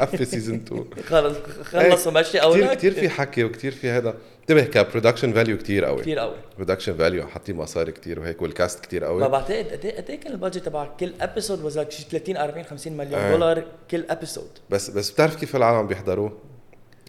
قفي 0.00 0.24
season 0.24 0.62
2 0.66 0.84
خلص 1.06 1.36
خلصوا 1.62 2.12
ماشي 2.12 2.38
أو 2.38 2.52
كثير 2.52 2.64
لا 2.64 2.74
كثير 2.74 2.92
في 2.92 3.08
حكي 3.08 3.44
وكثير 3.44 3.72
في 3.72 3.90
هذا. 3.90 4.14
انتبه 4.50 4.82
ك 4.82 4.87
production 4.87 5.32
value 5.32 5.58
كثير 5.58 5.84
قوي. 5.84 6.00
كثير 6.00 6.18
قوي. 6.18 6.36
production 6.56 6.94
value 6.94 7.26
حاطين 7.26 7.56
مصاري 7.56 7.92
كثير 7.92 8.20
وهيك 8.20 8.42
وال 8.42 8.56
cast 8.56 8.84
كثير 8.84 9.00
ما 9.00 9.06
قوي. 9.08 9.28
بعتقد 9.28 9.66
قد 9.66 9.84
إيه 9.84 9.96
قد 9.96 10.10
إيه 10.10 10.20
كان 10.20 10.32
ال 10.32 10.37
budget 10.37 10.64
تبع 10.64 10.84
كل 11.00 11.12
episode 11.20 11.64
was 11.64 11.76
like 11.76 11.90
30 11.90 12.36
40 12.36 12.64
50 12.64 12.92
مليون 12.92 13.20
آه. 13.20 13.30
دولار 13.30 13.64
كل 13.90 14.04
episode 14.10 14.50
بس 14.70 14.90
بس 14.90 15.10
بتعرف 15.10 15.36
كيف 15.36 15.56
العالم 15.56 15.86
بيحضروه؟ 15.86 16.38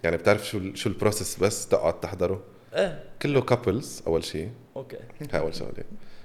يعني 0.03 0.17
بتعرف 0.17 0.48
شو 0.48 0.74
شو 0.74 0.89
ال 0.89 0.96
process 0.96 1.39
بس 1.39 1.67
تقعد 1.67 2.00
تحضره؟ 2.00 2.43
إيه. 2.75 3.03
كله 3.21 3.41
couples 3.41 4.01
أول 4.07 4.24
شيء. 4.24 4.50
okay. 4.75 4.98
هاي 5.33 5.39
أول 5.39 5.55
شغلة. 5.55 5.83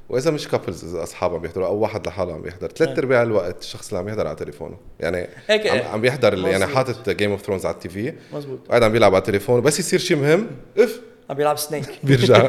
وإذا 0.09 0.31
مش 0.31 0.49
couples 0.49 0.85
إذا 0.85 1.03
أصحاب 1.03 1.35
عم 1.35 1.41
بيحضروا 1.41 1.67
أو 1.67 1.77
واحد 1.77 2.07
لحاله 2.07 2.35
عم 2.35 2.43
بيحضر 2.43 2.69
ثلاث 2.69 2.91
آه. 2.91 2.99
أرباع 2.99 3.23
الوقت 3.23 3.63
الشخص 3.63 3.89
اللي 3.89 3.99
عم 3.99 4.09
يحضر 4.09 4.27
على 4.27 4.37
تليفونه. 4.37 4.77
يعني 5.01 5.29
هيك 5.47 5.67
عم, 5.67 5.77
إيه. 5.77 5.85
عم 5.85 6.01
بيحضر 6.01 6.33
اللي 6.33 6.51
يعني. 6.51 6.67
حاطط 6.67 7.11
Game 7.11 7.31
of 7.31 7.43
Thrones 7.43 7.67
على 7.67 7.75
ال 7.75 7.89
TV. 7.89 8.13
مزبوط 8.33 8.59
وقاعد 8.67 8.83
عم 8.83 8.93
بيلعب 8.93 9.15
على 9.15 9.25
تليفونه. 9.25 9.63
بس 9.63 9.79
يصير 9.79 9.99
شيء 9.99 10.17
مهم 10.17 10.47
إف 10.79 11.01
عم 11.31 11.37
بيلعب 11.37 11.59
Snake 11.59 11.87
بيرجع. 12.05 12.49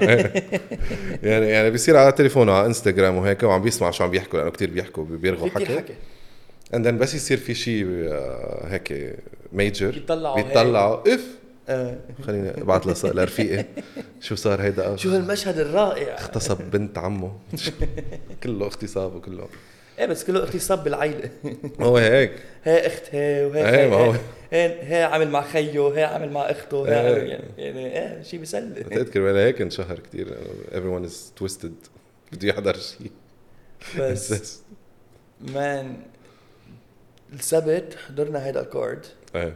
يعني 1.24 1.50
يعني 1.50 1.70
بيصير 1.70 1.98
على 1.98 2.12
تليفونه 2.12 2.52
على 2.52 2.66
انستغرام 2.66 3.18
وهيك 3.18 3.44
وعم 3.44 3.62
بيسمع 3.62 3.92
شو 3.92 4.04
عم 4.04 4.10
بيحكوا 4.12 4.40
لأنه 4.40 4.52
كثير 4.52 4.70
بيحكوا 4.70 5.04
بيرغوا 5.04 5.50
في 5.50 5.56
كثير 5.56 5.68
حكي. 5.68 5.78
حكي 5.78 5.94
and 6.74 6.88
بس 6.88 7.16
يصير 7.16 7.38
في 7.38 7.54
شيء 7.54 7.86
آه، 7.90 8.68
هيك 8.68 9.16
major 9.53 9.91
بيطلعوا 9.92 10.42
بيطلعوا 10.42 11.14
إف. 11.14 11.37
خليني 12.24 12.62
أبعث 12.62 13.05
لرفيقي 13.05 13.65
شو 14.21 14.36
صار 14.36 14.62
هيدا؟ 14.62 14.95
شو 14.95 15.09
هالمشهد 15.09 15.59
الرائع. 15.59 16.13
اغتصب 16.13 16.57
بنت 16.71 16.97
عمه. 16.97 17.38
كله 18.43 18.65
اغتصاب 18.65 19.15
وكله. 19.15 19.47
إيه 20.00 20.05
بس 20.05 20.24
كله 20.24 20.39
اغتصاب 20.39 20.83
بالعيلة. 20.83 21.29
هو 21.81 21.97
هيك. 21.97 22.31
هي 22.63 22.88
اخت 22.88 23.03
هي 23.12 23.45
وهي 23.45 23.79
إيه، 23.79 23.89
ما 23.89 23.95
هو. 23.95 24.15
هي 24.51 24.77
هي 24.81 25.03
عامل 25.03 25.29
مع 25.29 25.41
خيه 25.41 25.88
هي 25.95 26.03
عامل 26.03 26.31
مع 26.31 26.41
أخته 26.41 26.88
هي 26.88 27.07
إيه. 27.07 27.24
يعني 27.24 27.43
يعني 27.57 28.00
إيه 28.00 28.21
شيء 28.21 28.39
بيسلي. 28.39 28.83
بتذكر 28.83 29.21
ولا 29.21 29.39
هيك 29.39 29.62
انشهر 29.62 30.00
كثير 30.00 30.38
everyone 30.71 31.09
is 31.09 31.43
twisted. 31.43 31.89
بده 32.31 32.47
يحضر 32.47 32.77
شيء 32.77 33.12
بس 34.00 34.59
man 35.56 35.98
السبت 37.33 37.97
حضرنا 38.07 38.45
هيدا 38.45 38.62
ال 38.62 38.70
card 38.70 39.06
إيه. 39.36 39.53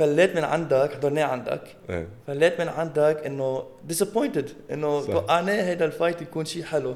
فليت 0.00 0.36
من 0.36 0.44
عندك 0.44 0.92
حضرناه 0.94 1.24
عندك. 1.24 1.60
إيه. 1.90 2.08
فليت 2.26 2.60
من 2.60 2.68
عندك 2.68 3.22
إنه 3.26 3.66
disappointed 3.84 4.50
إنه. 4.70 5.06
توقعناه 5.06 5.62
هيدا 5.62 5.84
ال 5.84 5.90
fight 5.90 6.22
يكون 6.22 6.44
شيء 6.44 6.62
حلو. 6.62 6.94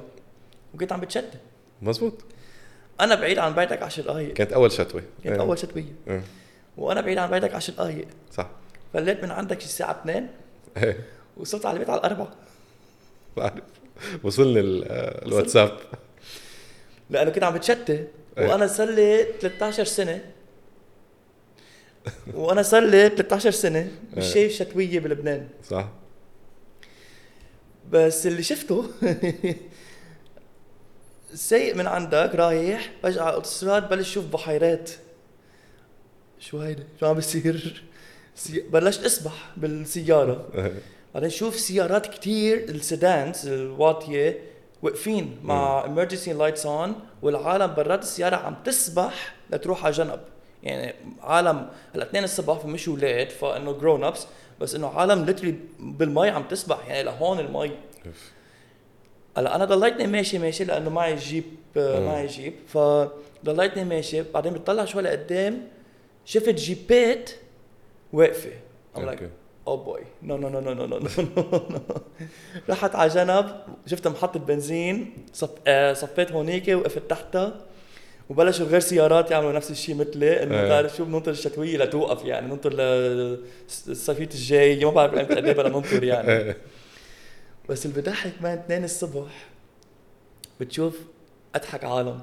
وكنت 0.75 0.93
عم 0.93 1.01
بتشتت. 1.01 1.31
مزبوط. 1.83 2.13
أنا 3.01 3.15
بعيد 3.15 3.39
عن 3.39 3.55
بيتك 3.55 3.83
10 3.83 4.03
دقائق 4.03 4.33
كانت 4.33 4.53
أول 4.53 4.73
شتوة. 4.73 5.03
كانت 5.25 5.37
إيه. 5.37 5.41
أول 5.41 5.59
شتوية. 5.59 5.93
إيه. 6.09 6.23
وأنا 6.77 7.01
بعيد 7.01 7.19
عن 7.19 7.31
بيتك 7.31 7.55
10 7.55 7.75
دقائق 7.75 8.07
صح. 8.33 8.51
فليت 8.95 9.23
من 9.25 9.31
عندك 9.31 9.59
الساعة 9.59 9.91
2 10.01 10.29
إيه. 10.77 10.99
وصلت 11.37 11.67
على 11.67 11.75
البيت 11.75 11.91
على 11.91 11.99
الأربعة. 12.01 12.29
بعرف. 13.37 13.63
وصلني 14.23 14.85
آه، 14.87 15.25
الواتساب. 15.27 15.79
لأنه 17.11 17.31
كنت 17.31 17.45
عم 17.45 17.55
بتشتت. 17.55 17.91
إيه. 18.39 18.49
وأنا 18.49 18.67
صار 18.67 18.91
لي 18.91 19.27
13 19.41 19.85
سنة. 19.85 20.21
وأنا 22.35 22.63
صار 22.63 22.83
لي 22.85 23.09
13 23.09 23.51
سنة 23.51 23.89
مش 24.17 24.25
إيه. 24.25 24.33
شايف 24.33 24.53
شتوية 24.53 25.01
بلبنان 25.01 25.49
صح 25.71 25.89
بس 27.91 28.27
اللي 28.27 28.43
شفته 28.43 28.85
سايق 31.35 31.77
من 31.77 31.87
عندك 31.87 32.31
رايح 32.35 32.91
فجأة 33.03 33.21
على 33.23 33.31
الاوتوستراد 33.31 33.89
بلش 33.89 34.13
شوف 34.15 34.25
بحيرات 34.25 34.91
شو 36.39 36.59
هيدا؟ 36.59 36.85
شو 37.01 37.07
عم 37.07 37.15
بيصير؟ 37.15 37.83
سي... 38.35 38.61
بلشت 38.61 39.05
أسبح 39.05 39.51
بالسيارة 39.57 40.49
إيه. 40.55 40.73
بعدين 41.15 41.31
شوف 41.31 41.61
سيارات 41.61 42.07
كتير 42.07 42.69
ال 42.69 42.80
sedans 42.80 43.47
الواطية 43.47 44.41
واقفين 44.83 45.39
مع 45.43 45.85
emergency 45.85 46.29
lights 46.29 46.67
on 46.67 46.95
والعالم 47.23 47.75
برات 47.75 48.03
السيارة 48.03 48.37
عم 48.37 48.57
تسبح 48.65 49.35
لتروح 49.51 49.85
على 49.85 49.95
جنب 49.95 50.21
يعني 50.65 50.95
عالم 51.23 51.69
هلا 51.95 52.05
2 52.05 52.25
الصبح 52.25 52.59
فمش 52.59 52.89
أولاد 52.89 53.31
فإنه 53.31 53.73
grown 53.73 54.05
ups 54.05 54.27
بس 54.61 54.75
إنه 54.75 54.89
عالم 54.89 55.25
literally 55.25 55.59
بالمي 55.79 56.29
عم 56.29 56.43
تسبح 56.43 56.89
يعني 56.89 57.03
لهون 57.03 57.39
المي. 57.41 57.71
هلا 59.37 59.57
أنا 59.57 59.65
ضليتني 59.65 60.07
ماشي 60.07 60.39
ماشي 60.39 60.65
لأنه 60.65 60.91
معي 60.91 61.17
جيب 61.17 61.45
آه،. 61.77 62.07
معي 62.07 62.27
جيب. 62.27 62.55
فضليتني 62.69 63.85
ماشي 63.85 64.23
بعدين 64.23 64.53
بتطلع 64.53 64.85
شوي 64.85 65.03
لقدام 65.03 65.69
شفت 66.25 66.49
جيبات 66.55 67.31
واقفة. 68.13 68.51
Like 68.97 68.99
okay. 68.99 69.29
Oh 69.67 69.77
boy 69.77 70.01
no 70.23 70.37
no 70.37 70.49
no 70.49 70.61
no 70.61 70.73
no 70.75 70.85
no 70.85 70.99
no 70.99 71.81
رحت 72.69 72.95
على 72.95 73.11
جنب 73.11 73.47
شفت 73.87 74.09
محطة 74.09 74.41
بنزين 74.41 75.17
صف... 75.33 75.51
آه، 75.67 75.93
صفيت 75.93 76.33
هونيك 76.33 76.69
وقفت 76.69 77.11
تحتها. 77.11 77.61
وبلشوا 78.31 78.67
غير 78.67 78.81
سيارات 78.81 79.31
يعملوا 79.31 79.53
نفس 79.53 79.71
الشيء 79.71 79.95
مثلي 79.95 80.43
إنه 80.43 80.55
إيه. 80.55 80.65
بتعرف 80.65 80.97
شو 80.97 81.05
بننطر 81.05 81.31
الشتويه 81.31 81.79
لتوقف 81.79 82.25
يعني 82.25 82.47
ننطر 82.47 82.73
للصيفيه 82.73 84.25
الجاي 84.25 84.85
ما 84.85 84.91
بعرف 84.91 85.15
إمتى 85.15 85.35
قد 85.35 85.45
إيه 85.45 85.53
بدنا 85.53 85.69
ننطر 85.69 86.05
يعني 86.05 86.29
إيه. 86.31 86.57
بس 87.69 87.87
اللي 87.87 88.01
بضحك 88.01 88.33
man 88.43 88.59
2 88.59 88.85
الصبح 88.85 89.47
بتشوف 90.61 90.99
أضحك 91.55 91.85
عالم 91.85 92.21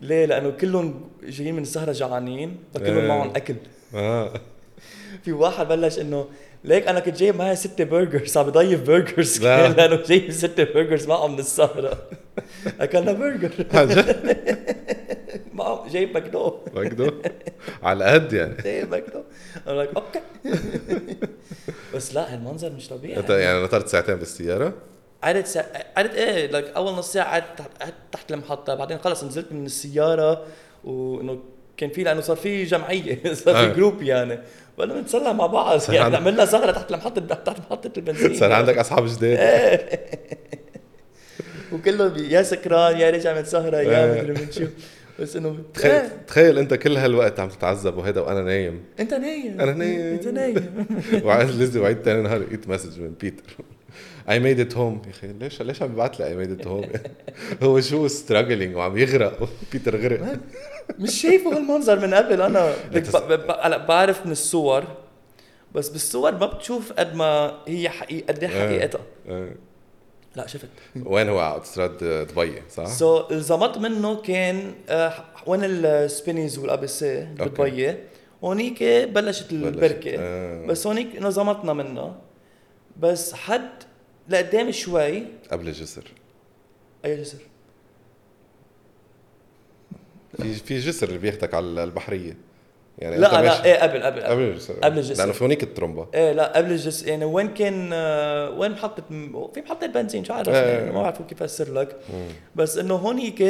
ليه؟ 0.00 0.26
لأنه 0.26 0.50
كلهم 0.50 1.08
جايين 1.22 1.54
من 1.54 1.62
السهره 1.62 1.92
جوعانين 1.92 2.56
فكلهم 2.74 2.98
إيه. 2.98 3.08
معهم 3.08 3.32
أكل 3.36 3.56
آه 3.94 4.40
في 5.24 5.32
واحد 5.32 5.68
بلش 5.68 5.98
إنه 5.98 6.28
ليك 6.66 6.88
أنا 6.88 7.00
كنت 7.00 7.16
جايب 7.16 7.36
معي 7.36 7.56
ستة 7.56 7.84
burgers 7.84 8.36
عم 8.38 8.46
بضيف 8.46 8.86
burgers 8.86 9.42
لأنه 9.44 10.02
جايب 10.02 10.30
ستة 10.30 10.64
burgers 10.64 11.06
معهم 11.06 11.32
من 11.32 11.38
السهرة. 11.38 11.98
أكلنا 12.80 13.12
برجر 13.12 13.50
معهم 15.52 15.88
جايب 15.88 16.14
ماكدو. 16.14 16.58
ماكدو 16.74 17.10
على 17.82 18.04
قد 18.04 18.32
يعني. 18.32 18.54
جايب 18.62 18.90
ماكدو. 18.90 19.22
أنا 19.66 19.80
لك 19.82 19.90
okay 19.96 20.20
بس 21.94 22.14
لا 22.14 22.34
هالمنظر 22.34 22.70
مش 22.70 22.88
طبيعي. 22.88 23.16
أنت 23.18 23.30
يعني 23.30 23.62
نطرت 23.64 23.88
ساعتين 23.88 24.14
بالسيارة؟ 24.16 24.72
قعدت 25.22 25.46
سا... 25.46 25.64
قعدت 25.96 26.14
إيه 26.14 26.46
لك 26.46 26.64
أول 26.76 26.92
نص 26.92 27.12
ساعة 27.12 27.30
قعدت 27.30 27.58
تحت, 27.58 27.70
قعدت 27.80 27.94
تحت 28.12 28.32
المحطة 28.32 28.74
بعدين 28.74 28.98
خلص 28.98 29.24
نزلت 29.24 29.52
من 29.52 29.66
السيارة 29.66 30.46
وإنه 30.84 31.42
كان 31.76 31.90
في 31.90 32.02
لأنه 32.02 32.20
صار 32.20 32.36
في 32.36 32.64
جمعية 32.64 33.18
صار 33.44 33.56
آه. 33.56 33.68
في 33.68 33.74
group 33.74 34.02
يعني. 34.02 34.38
بدنا 34.78 35.00
نتسلى 35.00 35.32
مع 35.34 35.46
بعض. 35.46 35.80
يعني 35.88 35.98
عند- 36.04 36.14
عملنا 36.14 36.46
سهرة 36.46 36.72
تحت 36.72 36.90
المحطة 36.90 37.20
تحت 37.34 37.58
محطة 37.58 37.90
البنزين. 37.96 38.34
صار 38.34 38.52
عندك 38.52 38.78
أصحاب 38.78 39.06
جداد 39.06 39.38
وكله 41.72 42.08
بي- 42.08 42.30
يا 42.30 42.42
سكران 42.42 42.96
يا 42.98 43.10
رجع 43.10 43.34
من 43.34 43.44
سهرة 43.44 43.76
يا 43.76 44.04
آه. 44.04 44.22
مدري 44.22 44.32
من 44.44 44.52
شو. 44.52 44.64
بس 45.20 45.36
إنه 45.36 45.58
تخيل 45.74 46.02
تخيل 46.28 46.58
أنت 46.58 46.74
كل 46.74 46.96
هالوقت 46.96 47.40
عم 47.40 47.48
تتعذب 47.48 47.96
وهيدا 47.96 48.20
وأنا 48.20 48.42
نايم. 48.42 48.80
أنت 49.00 49.14
نايم. 49.14 49.60
أنا 49.60 49.72
نايم. 49.72 50.00
أنت 50.14 50.26
نايم. 50.28 50.86
وعايز 51.24 51.62
لسه 51.62 51.80
وعيد 51.80 52.02
تاني 52.02 52.22
نهار 52.22 52.38
لقيت 52.38 52.68
message 52.68 53.00
من 53.00 53.12
بيتر 53.20 53.42
I 54.28 54.40
made 54.40 54.60
it 54.60 54.76
home 54.76 55.02
يا 55.06 55.10
أخي 55.10 55.32
ليش 55.32 55.62
ليش 55.62 55.82
عم 55.82 55.88
ببعث 55.88 56.20
لي 56.20 56.26
I 56.26 56.36
made 56.36 56.60
it 56.60 56.66
home 56.66 56.84
هو 57.62 57.80
شو 57.80 58.08
struggling 58.08 58.76
وعم 58.76 58.98
يغرق 58.98 59.48
بيتر 59.72 59.96
غرق 59.96 60.38
مش 60.98 61.22
شايفه 61.22 61.56
هالمنظر 61.56 62.06
من 62.06 62.14
قبل 62.14 62.42
أنا 62.42 62.74
هلا 63.64 63.86
بعرف 63.86 64.26
من 64.26 64.32
الصور 64.32 64.84
بس 65.74 65.88
بالصور 65.88 66.32
ما 66.32 66.46
بتشوف 66.46 66.92
قد 66.92 67.14
ما 67.14 67.58
هي 67.68 67.88
حقيقة 67.88 68.32
قد 68.32 68.44
إيه 68.44 68.50
آه. 68.50 68.66
حقيقتها 68.66 69.00
آه. 69.28 69.48
لا 70.36 70.46
شفت 70.46 70.68
وين 71.04 71.28
هو 71.28 71.38
على 71.38 71.54
اوتوستراد 71.54 72.04
دبي 72.04 72.62
صح؟ 72.70 72.86
سو 72.86 73.22
so, 73.22 73.32
الزمط 73.32 73.78
منه 73.78 74.16
كان 74.22 74.74
آه، 74.88 75.12
وين 75.46 75.60
السبينيز 75.64 76.58
والابسي 76.58 77.28
أوكي. 77.40 77.62
بدبي 77.62 77.96
هونيك 78.44 78.82
بلشت 78.84 79.52
البركة 79.52 80.14
آه. 80.18 80.66
بس 80.66 80.86
هونيك 80.86 81.22
نظمتنا 81.22 81.72
منه 81.72 82.14
بس 83.00 83.32
حد 83.34 83.70
لقدام 84.28 84.70
شوي. 84.72 85.22
قبل 85.50 85.68
الجسر. 85.68 86.04
أي 87.04 87.20
جسر؟ 87.20 87.38
في 90.36 90.54
في 90.54 90.78
جسر 90.78 91.08
اللي 91.08 91.18
بياخدك 91.18 91.54
على 91.54 91.84
البحرية. 91.84 92.36
يعني 92.98 93.16
لا 93.16 93.42
لا 93.42 93.64
إيه 93.64 93.74
قبل 93.82 94.02
قبل 94.02 94.20
قبل. 94.22 94.42
الجسر. 94.42 94.74
قبل 94.74 94.98
الجسر. 94.98 95.18
لأنه 95.18 95.32
في 95.32 95.44
هونيك 95.44 95.62
الترومبا 95.62 96.06
إيه 96.14 96.32
لا 96.32 96.56
قبل 96.56 96.72
الجزء 96.72 97.08
يعني 97.08 97.24
وين 97.24 97.48
كان 97.54 97.90
آه، 97.92 98.50
وين 98.50 98.70
محطة 98.72 99.02
في 99.54 99.60
محطة 99.60 99.86
بنزين 99.86 100.24
شو 100.24 100.32
عارف. 100.32 100.48
إيه. 100.48 100.78
يعني 100.78 100.92
ما 100.92 101.02
بعرف 101.02 101.22
كيف 101.22 101.42
افسر 101.42 101.72
لك. 101.74 101.96
بس 102.56 102.78
إنه 102.78 102.94
هونيك 102.94 103.42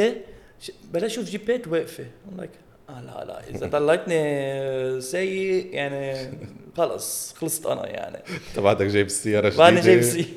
بلا 0.93 1.05
أشوف 1.05 1.25
جيبات 1.25 1.65
I'm 1.65 2.41
like 2.41 2.49
آه 2.89 3.01
لا 3.01 3.25
لا 3.25 3.49
إذا 3.49 3.67
طلعتني 3.77 5.01
سيء 5.01 5.73
يعني 5.73 6.31
خلص 6.77 7.33
خلصت 7.33 7.65
أنا 7.65 7.87
يعني. 7.87 8.17
انت 8.49 8.59
بعدك 8.59 8.85
جايب 8.85 9.05
السيارة 9.05 9.47
جديده 9.47 9.63
بعدني 9.63 9.81
جايب 9.81 10.01
سي 10.01 10.27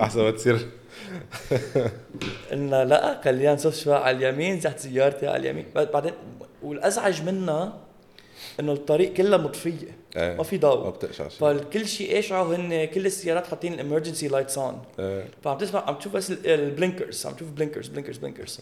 احسن 0.00 0.20
ما 0.22 0.30
تصير 0.30 0.66
قلنا 2.50 2.84
لا 2.84 3.20
خلينا 3.24 3.54
نصف 3.54 3.76
شوي 3.84 3.94
على 3.94 4.16
اليمين 4.16 4.60
زحت 4.60 4.78
سيارتي 4.78 5.26
على 5.26 5.36
اليمين. 5.36 5.66
بعد- 5.74 5.90
بعدين 5.90 6.12
والأزعج 6.62 7.22
منها 7.22 7.78
إنه 8.60 8.72
الطريق 8.72 9.12
كلها 9.12 9.38
مطفية. 9.38 9.96
إيه. 10.16 10.36
ما 10.36 10.42
في 10.42 10.56
ما 10.56 10.60
ضوء. 10.60 10.90
بتقشع 10.90 11.28
شيء 11.28 11.38
فالكل 11.40 11.88
شيء 11.88 12.18
إشعة 12.18 12.42
هن 12.56 12.84
كل 12.84 13.06
السيارات 13.06 13.46
حاطين 13.46 13.72
ال 13.74 13.79
emergency 13.79 14.28
lights 14.28 14.58
on. 14.58 14.82
فعم 15.44 15.58
تسمع 15.58 15.80
عم 15.88 15.94
تشوف 15.94 16.12
بس 16.16 16.30
ال- 16.30 16.46
ال 16.46 16.55
blinkers 16.55 17.26
عم 17.26 17.34
تشوف 17.34 17.48
blinkers 17.50 17.88
blinkers 17.88 18.16
blinkers 18.16 18.60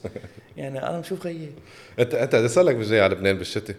يعني 0.56 0.88
أنا 0.88 1.00
بشوف 1.00 1.20
خيي. 1.20 1.50
انت 1.98 2.14
أنت 2.14 2.34
قد 2.34 2.46
صار 2.46 2.64
لك 2.64 2.74
بالجاي 2.76 3.00
على 3.00 3.14
لبنان 3.14 3.38
بالشتاء؟ 3.38 3.76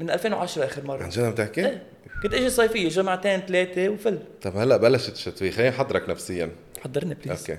من 0.00 0.10
2010 0.10 0.64
آخر 0.64 0.80
عن 0.80 0.86
مره 0.86 1.08
جد 1.08 1.20
عم 1.20 1.32
تحكي؟ 1.34 1.66
إيه. 1.66 1.82
كنت 2.22 2.34
إجي 2.34 2.50
صيفية 2.50 2.88
جمعتين 2.88 3.40
ثلاثة 3.40 3.88
وفل. 3.88 4.18
طب 4.42 4.56
هلا 4.56 4.76
بلشت 4.76 5.12
الشتوية 5.12 5.50
خليني 5.50 5.70
أحضرك 5.70 6.08
نفسيا. 6.08 6.50
حضرني 6.84 7.14
please 7.14 7.40
okay. 7.40 7.58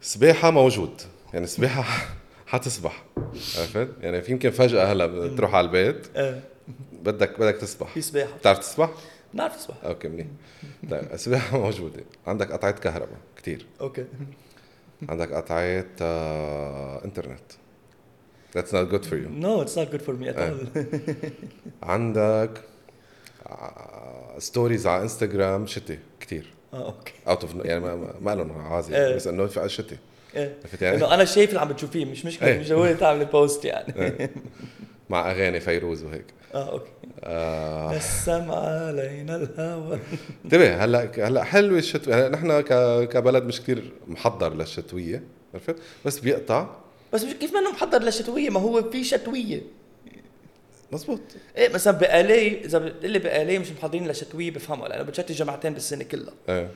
سباحة 0.00 0.50
موجود. 0.50 1.02
يعني 1.34 1.46
سباحة 1.46 2.06
حتسبح. 2.46 3.04
عرفت؟ 3.58 3.88
يعني 4.00 4.22
في 4.22 4.32
يمكن 4.32 4.50
فجأة 4.50 4.92
هلا 4.92 5.28
تروح 5.36 5.54
على 5.54 5.66
البيت. 5.66 6.06
إيه. 6.16 6.40
بدك 6.92 7.40
بدك 7.40 7.56
تسبح. 7.56 7.92
في 7.94 8.00
سباحة. 8.00 8.36
بتعرف 8.36 8.58
تسبح؟ 8.58 8.90
بنعرف 9.34 9.56
نسبح 9.56 9.74
okay 9.84 10.08
منيح. 10.08 10.26
طيب 10.90 11.02
السباحة 11.12 11.58
موجودة. 11.64 12.04
عندك 12.26 12.52
قطعة 12.52 12.70
كهرباء 12.70 13.18
كتير. 13.36 13.66
okay. 13.80 14.04
عندك 15.08 15.32
قطعة 15.32 15.84
آه، 16.02 17.04
إنترنت. 17.04 17.52
That's 18.56 18.72
not 18.72 18.90
good 18.92 19.04
for 19.04 19.14
you. 19.14 19.28
No 19.30 19.62
it's 19.62 19.78
not 19.78 19.90
good 19.90 20.02
for 20.02 20.14
me 20.14 20.30
at 20.30 20.38
إيه. 20.38 20.48
اول 20.48 20.66
عندك 21.82 22.50
stories 24.38 24.86
على 24.86 25.02
انستغرام 25.02 25.66
شتي 25.66 25.98
كتير. 26.20 26.46
آه 26.74 26.86
okay. 26.86 27.12
out 27.28 27.42
of 27.42 27.54
يعني 27.64 27.80
ما 28.20 28.34
لهم 28.34 28.60
عازي. 28.60 28.96
إيه. 28.96 29.14
بس 29.14 29.26
إنه 29.26 29.46
في 29.46 29.68
شتي. 29.68 29.96
إيه. 30.36 30.56
يعني؟ 30.80 30.96
إنه 30.96 31.14
أنا 31.14 31.24
شايف 31.24 31.48
اللي 31.48 31.60
عم 31.60 31.68
بتشوفيه 31.68 32.04
مش 32.04 32.24
مشكلة 32.24 32.48
إيه. 32.48 32.58
مش 32.58 32.68
ضروري 32.68 32.94
تعمل 32.94 33.24
post 33.24 33.64
يعني. 33.64 33.94
إيه. 33.96 34.30
مع 35.10 35.30
أغاني 35.30 35.60
فيروز 35.60 36.04
وهيك. 36.04 36.26
آه 36.54 36.70
okay. 36.70 36.90
آه، 37.24 37.96
نسم 37.96 38.50
علينا 38.50 39.36
الهوى. 39.36 39.98
انتبه 40.44 40.84
هلأ 40.84 41.28
هلأ 41.28 41.44
حلوة 41.44 41.78
الشتوية. 41.78 42.14
هلأ 42.14 42.28
نحن 42.28 42.60
كبلد 43.04 43.44
مش 43.44 43.60
كتير 43.60 43.92
محضر 44.06 44.54
للشتوية 44.54 45.22
عرفت؟ 45.54 45.76
بس 46.04 46.18
بيقطع. 46.18 46.66
بس 47.16 47.24
مش 47.24 47.32
كيف 47.32 47.52
ما 47.52 47.58
إنه 47.58 47.70
محضر 47.70 48.02
للشتويه 48.02 48.50
ما 48.50 48.60
هو 48.60 48.90
في 48.90 49.04
شتوية. 49.04 49.62
مزبوط. 50.92 51.20
إيه 51.56 51.68
مثلا 51.68 51.98
بآلي 51.98 52.64
إذا 52.64 52.78
بتقول 52.78 53.10
لي 53.10 53.18
بآلي 53.18 53.58
مش 53.58 53.70
محضرين 53.70 54.06
للشتويه 54.06 54.50
بفهمها 54.50 54.88
لأنه 54.88 55.02
بتشتي 55.02 55.32
جمعتين 55.32 55.74
بالسنة 55.74 56.04
كلها. 56.04 56.34
إيه. 56.48 56.70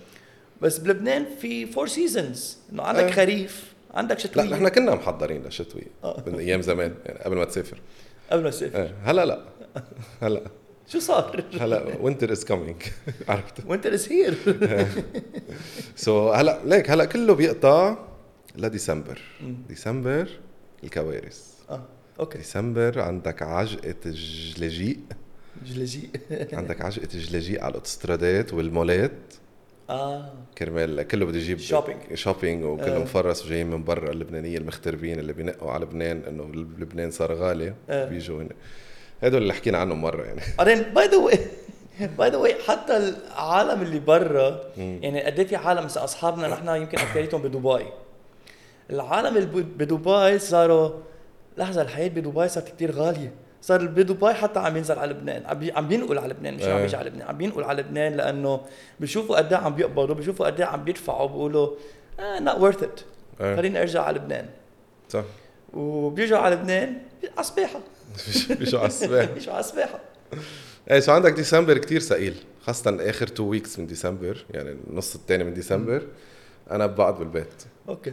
بس 0.63 0.79
بلبنان 0.79 1.27
في 1.41 1.67
four 1.67 1.87
seasons 1.87 2.59
إنه 2.73 2.83
عندك 2.83 3.05
إيه. 3.05 3.13
خريف 3.13 3.65
عندك 3.95 4.17
لا 4.17 4.23
شتوية. 4.23 4.45
نحن 4.45 4.69
كنا 4.69 4.95
محضرين 4.95 5.43
للشتويه 5.43 5.87
آه. 6.05 6.25
من 6.27 6.39
أيام 6.39 6.63
زمان 6.63 6.95
يعني 7.07 7.19
قبل 7.19 7.37
ما 7.37 7.45
تسافر. 7.45 7.81
قبل 8.31 8.43
ما 8.43 8.51
تسافر. 8.51 8.79
إيه. 8.79 8.95
هلا 9.05 9.25
لا. 9.25 9.41
هلا. 10.23 10.43
شو 10.89 10.99
صار؟ 10.99 11.45
هلا 11.61 11.97
winter 12.01 12.33
is 12.33 12.45
coming 12.45 12.83
عرفت؟ 13.29 13.55
winter 13.67 13.87
is 13.87 14.09
here 14.09 14.35
so 15.97 16.31
هلا 16.31 16.61
ليك 16.65 16.91
هلا 16.91 17.05
كله 17.05 17.35
بيقطع. 17.35 18.10
لديسمبر 18.57 19.21
ديسمبر. 19.69 20.29
الكوارث. 20.85 21.45
آه 21.71 21.83
okay. 22.21 22.39
ديسمبر 22.39 23.01
عندك 23.01 23.43
عجقة 23.43 23.95
الجلاجيق 24.07 24.99
جلاجيق 25.67 26.11
عندك 26.59 26.81
عجقة 26.81 27.09
الجلاجيق 27.15 27.61
على 27.63 27.71
الاوتوسترادات 27.71 28.53
والمولات. 28.55 29.13
آه. 29.91 30.33
كرمال 30.59 31.03
كله 31.03 31.25
بده 31.27 31.39
يجيب 31.39 31.59
Shopping. 31.61 32.15
shopping 32.15 32.65
وكله 32.65 32.97
آه. 32.97 32.99
مفرس 32.99 33.47
وجايين 33.47 33.71
من 33.71 33.85
برا 33.85 34.11
اللبنانية 34.11 34.59
المغتربين 34.59 35.19
اللي 35.19 35.33
بينقوا 35.33 35.71
على 35.73 35.85
لبنان 35.85 36.23
إنه 36.29 36.45
لبنان 36.55 37.11
صار 37.11 37.33
غالي. 37.35 37.75
آه. 37.91 38.09
بيجوا 38.09 38.43
هنا. 38.43 38.51
هدول 39.23 39.43
اللي 39.43 39.55
حكينا 39.55 39.79
عنهم 39.79 40.01
مرة 40.03 40.23
يعني. 40.25 40.41
بعدين 40.59 40.83
by 40.83 41.07
the 41.09 41.17
way 41.17 41.39
by 42.19 42.31
the 42.31 42.37
way 42.37 42.55
حتى 42.69 42.97
العالم 42.97 43.83
اللي 43.83 43.99
برا 43.99 44.61
يعني 44.77 45.23
قد 45.23 45.39
إيه 45.39 45.47
في 45.47 45.57
عالم 45.57 45.85
مثلا 45.85 46.05
أصحابنا 46.05 46.49
نحن 46.49 46.69
يمكن 46.69 46.99
أكثريتهم 46.99 47.43
بدبي. 47.43 47.87
العالم 48.91 49.45
بدبي 49.79 50.39
صاروا 50.39 50.91
لحظة 51.59 51.83
الحياة 51.83 52.09
بدبي 52.09 52.49
صارت 52.49 52.69
كثير 52.69 52.91
غالية. 52.93 53.33
صار 53.63 53.87
بدبي 53.87 54.33
حتى 54.35 54.59
عم 54.59 54.77
ينزل 54.77 54.99
على 54.99 55.11
لبنان. 55.11 55.47
عم 55.47 55.59
بي- 55.59 55.73
عم 55.73 55.89
بينقل 55.89 56.19
على 56.19 56.29
لبنان 56.29 56.55
مش 56.55 56.63
عم 56.63 56.69
إيه. 56.71 56.83
بيجي 56.83 56.97
على 56.97 57.11
لبنان 57.11 57.29
عم 57.29 57.37
بينقل 57.39 57.65
على 57.65 57.83
لبنان 57.83 58.13
لأنه 58.17 58.61
بيشوفوا 59.01 59.37
قد 59.37 59.53
إيه 59.53 59.61
عم 59.61 59.75
بيقبضوا 59.75 60.15
بيشوفوا 60.15 60.47
قد 60.47 60.61
إيه 60.61 60.67
عم 60.69 60.85
بيدفعوا 60.85 61.27
بيقولوا 61.29 61.71
آه 62.21 62.39
not 62.39 62.59
worth 62.59 62.81
it. 62.81 63.03
آه. 63.41 63.57
خليني 63.57 63.81
أرجع 63.81 64.03
على 64.03 64.19
لبنان. 64.19 64.47
صح. 65.09 65.25
وبيرجعوا 65.75 66.43
على 66.43 66.55
لبنان 66.55 66.97
على 67.37 67.45
سباحه 67.47 67.81
بيجوا 68.59 68.81
على 68.81 68.89
السباحة. 68.89 69.27
بيرجعوا 69.35 69.55
على 69.55 69.65
سباحه 69.65 70.01
إيه 70.91 71.01
شو 71.01 71.13
عندك 71.13 71.33
ديسمبر 71.33 71.79
كتير 71.79 72.01
ثقيل 72.01 72.35
خاصة 72.63 72.97
آخر 73.11 73.27
two 73.27 73.43
weeks 73.45 73.79
من 73.79 73.87
ديسمبر 73.87 74.45
يعني 74.51 74.77
النص 74.91 75.15
الثاني 75.15 75.45
من 75.45 75.55
ديسمبر. 75.55 76.03
أنا 76.71 76.87
بقعد 76.87 77.19
بالبيت. 77.19 77.63
okay؟ 77.89 78.13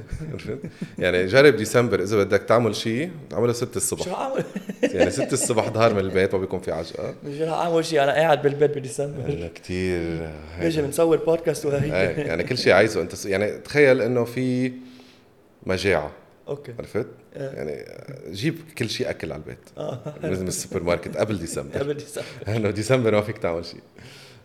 يعني 0.99 1.25
جرب 1.25 1.55
ديسمبر 1.55 2.03
إذا 2.03 2.23
بدك 2.23 2.41
تعمل 2.41 2.75
شيء 2.75 3.11
اعمله 3.33 3.53
6 3.53 3.57
الصبح 3.57 3.71
شو 3.71 4.07
اعمل؟ 4.07 4.43
يعني 4.95 5.11
6 5.11 5.33
الصبح 5.33 5.69
ظهر 5.69 5.93
من 5.93 5.99
البيت 5.99 6.35
ما 6.35 6.39
بيكون 6.41 6.59
في 6.59 6.71
عجقه 6.71 7.15
مش 7.25 7.41
رح 7.41 7.53
أعمل 7.53 7.85
شيء 7.85 8.03
أنا 8.03 8.11
قاعد 8.11 8.41
بالبيت 8.41 8.77
بديسمبر. 8.77 9.49
كثير 9.55 10.29
نجي 10.59 10.81
بنصور 10.87 11.17
بودكاست 11.17 11.65
وهي 11.65 11.87
يعني 11.87 12.43
كل 12.43 12.57
شيء 12.57 12.73
عايزه. 12.73 13.01
أنت 13.01 13.25
يعني 13.25 13.57
تخيل 13.57 14.01
إنه 14.01 14.23
في 14.23 14.71
مجاعة. 15.65 16.11
okay. 16.47 16.73
عرفت؟ 16.79 17.07
إيه. 17.35 17.41
يعني 17.41 17.85
جيب 18.31 18.59
كل 18.77 18.89
شيء 18.89 19.09
أكل 19.09 19.31
على 19.31 19.41
البيت. 19.41 19.57
آه. 19.77 20.13
من 20.23 20.47
السوبر 20.47 20.83
ماركت 20.83 21.17
قبل 21.17 21.39
ديسمبر. 21.39 21.79
قبل 21.79 21.93
ديسمبر. 21.93 22.27
لأنه 22.47 22.69
ديسمبر 22.69 23.11
ما 23.11 23.21
فيك 23.21 23.37
تعمل 23.37 23.65
شيء. 23.65 23.81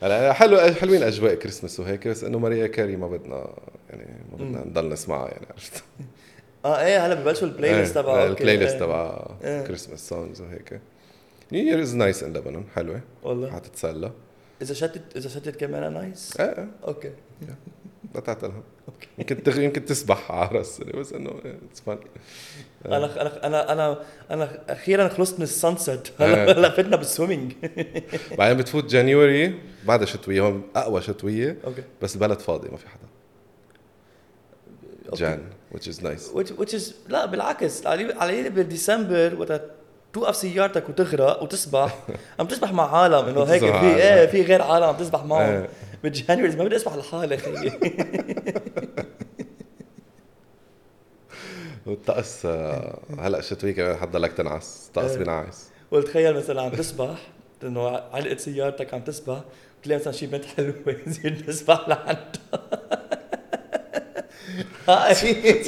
هلا 0.03 0.33
حلو 0.33 0.59
حلوين 0.59 1.03
أجواء 1.03 1.35
كريسمس 1.35 1.81
وهيك 1.81 2.09
بس 2.09 2.25
إنه 2.25 2.39
Mariah 2.39 2.67
Carey 2.67 2.97
ما 2.97 3.09
بدنا 3.09 3.55
يعني 3.91 4.25
ما 4.33 4.37
بدنا 4.37 4.65
نضل 4.67 4.89
نسمعها 4.89 5.29
يعني 5.29 5.47
عرفت؟ 5.51 5.85
آه 6.65 6.85
إيه 6.85 7.07
هلا 7.07 7.15
ببلشوا 7.15 7.49
ال 7.49 7.81
playlist 7.81 7.95
تبعها 7.95 8.27
ال 8.27 8.57
playlist. 8.57 8.77
تبع 8.77 9.27
إيه. 9.45 9.67
Christmas 9.67 10.09
songs 10.09 10.41
وهيك. 10.41 10.81
New 11.53 11.67
Year 11.67 11.83
is 11.83 11.97
nice 11.97 12.23
in 12.23 12.33
لبنان 12.33 12.65
حلوة. 12.75 13.01
والله. 13.23 13.51
حتتسلى. 13.51 14.11
إذا 14.63 14.75
شتت 14.75 15.17
إذا 15.17 15.29
شتت 15.29 15.57
كمان 15.57 15.93
nice 15.93 16.41
إيه 16.41 16.69
okay. 16.85 17.11
تعتلها 18.21 18.63
okay 18.89 19.09
يمكن 19.19 19.43
تغ... 19.43 19.61
يمكن 19.61 19.85
تسبح 19.85 20.31
على 20.33 20.59
راس 20.59 20.81
بس 20.81 21.13
إنه 21.13 21.31
it's 21.71 21.81
fun 21.81 21.99
أنا 22.87 22.97
أنا 22.97 23.47
أنا 23.47 23.73
أنا 23.73 23.99
أنا 24.31 24.59
أخيرا 24.69 25.09
خلصت 25.09 25.39
من 25.39 25.43
ال 25.43 25.51
sunset. 25.51 26.09
إيه. 26.21 26.27
هلا 26.45 26.53
هلا 26.53 26.71
فتنا 26.71 26.97
بال 26.97 27.08
swimming 27.08 27.53
بعدين 28.39 28.57
بتفوت 28.57 28.85
January 28.85 29.61
بعدها 29.85 30.07
شتوية 30.07 30.41
هون 30.41 30.63
أقوى 30.77 31.03
شتوية 31.03 31.57
okay. 31.65 31.83
بس 32.03 32.15
البلد 32.15 32.41
فاضي 32.41 32.69
ما 32.69 32.77
في 32.77 32.89
حدا. 32.89 33.07
okay. 35.07 35.17
Jan 35.21 35.43
which 35.75 35.87
is 35.89 36.03
nice. 36.03 36.35
Which, 36.35 36.51
which 36.61 36.75
is 36.75 36.83
لا 37.09 37.27
بالعكس. 37.27 37.87
علي 37.87 38.49
بديسمبر 38.51 39.35
وقت 39.39 39.63
توقف 40.13 40.37
سيارتك 40.37 40.89
وتغرق 40.89 41.43
وتسبح 41.43 41.99
عم 42.41 42.47
تسبح 42.47 42.73
مع 42.73 42.97
عالم 42.97 43.29
إنه 43.29 43.43
هيك 43.43 43.61
في 43.61 43.97
إيه. 43.97 44.27
في 44.27 44.43
غير 44.43 44.63
عالم 44.63 44.85
عم 44.85 44.97
تسبح 44.97 45.25
معهم. 45.25 45.67
بال 46.03 46.15
January 46.15 46.57
ما 46.57 46.65
بدي 46.65 46.77
اسبح 46.77 46.95
لحالي 46.95 47.37
خيي 47.39 47.73
والطقس 51.87 52.47
آه، 52.47 52.99
هلأ 53.19 53.41
شتوي 53.41 53.73
كمان؟ 53.73 53.97
حتضلك 53.97 54.33
تنعس. 54.33 54.87
الطقس 54.89 55.11
إيه. 55.11 55.19
بينعس. 55.19 55.71
وتخيل 55.91 56.35
مثلا 56.37 56.63
عم 56.63 56.71
تسبح 56.71 57.19
إنه 57.63 57.89
علقت 57.89 58.41
سيارتك 58.41 58.95
عم 58.95 59.01
تسبح 59.01 59.41
تلاقي 59.83 60.01
مثلا 60.01 60.13
شي 60.13 60.27
بنت 60.27 60.45
حلوة 60.45 60.75
تصير 61.07 61.43
تسبح 61.47 61.89
لعندها. 61.89 62.23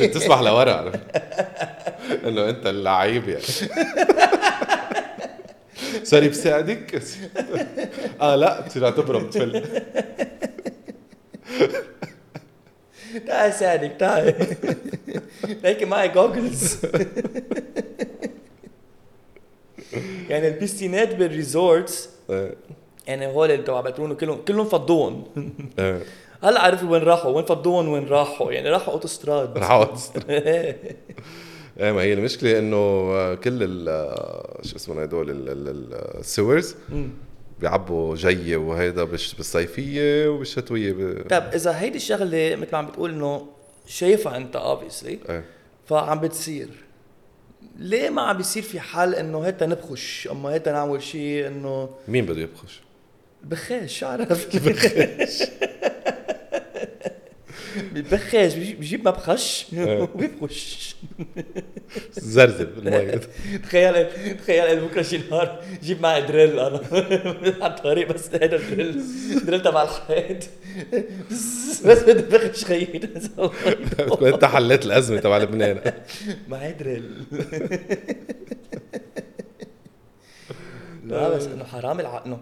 تسبح 0.14 0.40
لورا؟ 0.40 0.92
إنه 2.24 2.48
أنت 2.48 2.66
اللعيب 2.66 3.28
يعني. 3.28 3.44
سوري 6.02 6.28
بساعدك؟ 6.28 7.02
آه 8.20 8.36
لا 8.36 8.60
بتصير 8.60 8.90
تبرم 8.90 9.30
تفل 9.30 9.82
ساعدك 13.50 13.92
تعال 13.98 14.34
هيك 15.64 15.82
معي 15.82 16.08
جوجلز 16.08 16.78
يعني 20.28 20.48
البيستينات 20.48 21.14
بالريزورتس 21.14 22.08
إيه. 22.30 22.54
يعني 23.06 23.26
هول 23.26 23.50
اللي 23.50 23.62
تبع 23.62 23.80
بترونو 23.80 24.16
كلهم 24.16 24.44
كلهم 24.48 24.66
فضوهم 24.68 25.24
إيه. 25.78 26.02
هلا 26.42 26.60
عرفوا 26.60 26.88
وين 26.90 27.02
راحوا 27.02 27.30
وين 27.36 27.44
فضوهم 27.44 27.88
وين 27.88 28.06
راحوا. 28.08 28.52
يعني 28.52 28.70
راحوا 28.70 28.94
اوتوستراد 28.94 29.58
راحوا 29.58 29.86
إيه 31.80 31.92
ما 31.92 32.00
هي 32.00 32.12
المشكلة 32.12 32.58
إنه 32.58 32.76
آه، 32.76 33.34
كل 33.34 33.62
ال 33.62 33.88
آه، 33.88 34.60
شو 34.62 34.76
اسمه 34.76 35.02
هدول 35.02 35.30
ال- 35.30 36.20
بيعبوا 37.60 38.16
جي 38.16 38.56
وهيدا 38.56 39.04
بالصيفية 39.04 40.28
وبالشتويه 40.28 40.92
ب... 40.92 41.28
طيب 41.30 41.42
إذا 41.42 41.80
هيدي 41.80 41.96
الشغلة 41.96 42.56
مثل 42.56 42.72
ما 42.72 42.78
عم 42.78 42.86
بتقول 42.86 43.10
إنه 43.10 43.46
شايفها 43.86 44.36
أنت 44.36 44.56
اوبسلي 44.56 45.18
إيه. 45.28 45.44
فعم 45.86 46.20
بتصير. 46.20 46.68
ليه 47.76 48.10
ما 48.10 48.22
عم 48.22 48.36
بيصير 48.36 48.62
في 48.62 48.80
حل 48.80 49.14
إنه 49.14 49.40
هيدا 49.40 49.66
نبخش؟ 49.66 50.28
أما 50.30 50.48
هيدا 50.48 50.72
نعمل 50.72 51.02
شيء 51.02 51.46
إنه 51.46 51.90
مين 52.08 52.26
بده 52.26 52.40
يبخش؟ 52.40 52.80
بخاش 53.42 53.98
شو 53.98 54.06
عرفت؟ 54.06 54.56
بخاش 54.56 55.42
ببخش 57.76 58.54
بيجيب 58.54 59.08
مبخش. 59.08 59.66
وبيبخش 59.76 60.96
زرزب 62.12 62.74
بالمي 62.74 63.20
تخيل 63.58 64.06
تخيل 64.36 64.80
بكره 64.80 65.02
شي 65.02 65.18
نهار 65.30 65.64
جيب 65.82 66.00
معي 66.00 66.22
دريل 66.22 66.58
أنا 66.58 66.80
على 67.62 67.74
الطريق 67.74 68.12
بس 68.12 68.28
هذا 68.34 68.46
دريل 68.46 69.02
دريل 69.46 69.62
تبع 69.62 69.82
الحيط 69.82 70.48
بس 71.84 72.02
بدي 72.02 72.22
بخش 72.36 72.64
خيي 72.64 72.84
تكون 73.98 74.28
انت 74.32 74.44
حليت 74.44 74.86
الازمه 74.86 75.20
تبع 75.20 75.38
لبنان 75.38 75.92
معي 76.48 76.72
دريل 76.72 77.24
لا 81.04 81.28
بس 81.28 81.46
انه 81.46 81.64
حرام 81.64 82.00
الع... 82.00 82.22
انه 82.26 82.40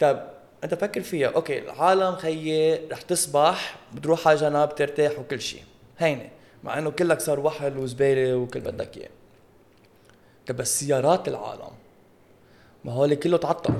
طيب 0.00 0.18
أنت 0.64 0.74
فكر 0.74 1.00
فيها 1.00 1.28
أوكي 1.28 1.58
العالم 1.58 2.16
خيي 2.16 2.88
رح 2.88 3.02
تسبح 3.02 3.78
بتروح 3.94 4.28
على 4.28 4.36
جنب 4.36 4.74
ترتاح 4.74 5.18
وكل 5.18 5.40
شيء. 5.40 5.62
هينه 5.98 6.28
مع 6.64 6.78
إنه 6.78 6.90
كلك 6.90 7.20
صار 7.20 7.40
وحل 7.40 7.78
وزبالة 7.78 8.36
وكل 8.36 8.60
بدك 8.60 8.96
إياه. 8.96 9.08
طيب 10.46 10.56
بس 10.56 10.80
سيارات 10.80 11.28
العالم 11.28 11.70
ما 12.84 12.92
هو 12.92 13.04
اللي 13.04 13.16
كله 13.16 13.36
تعطل 13.36 13.74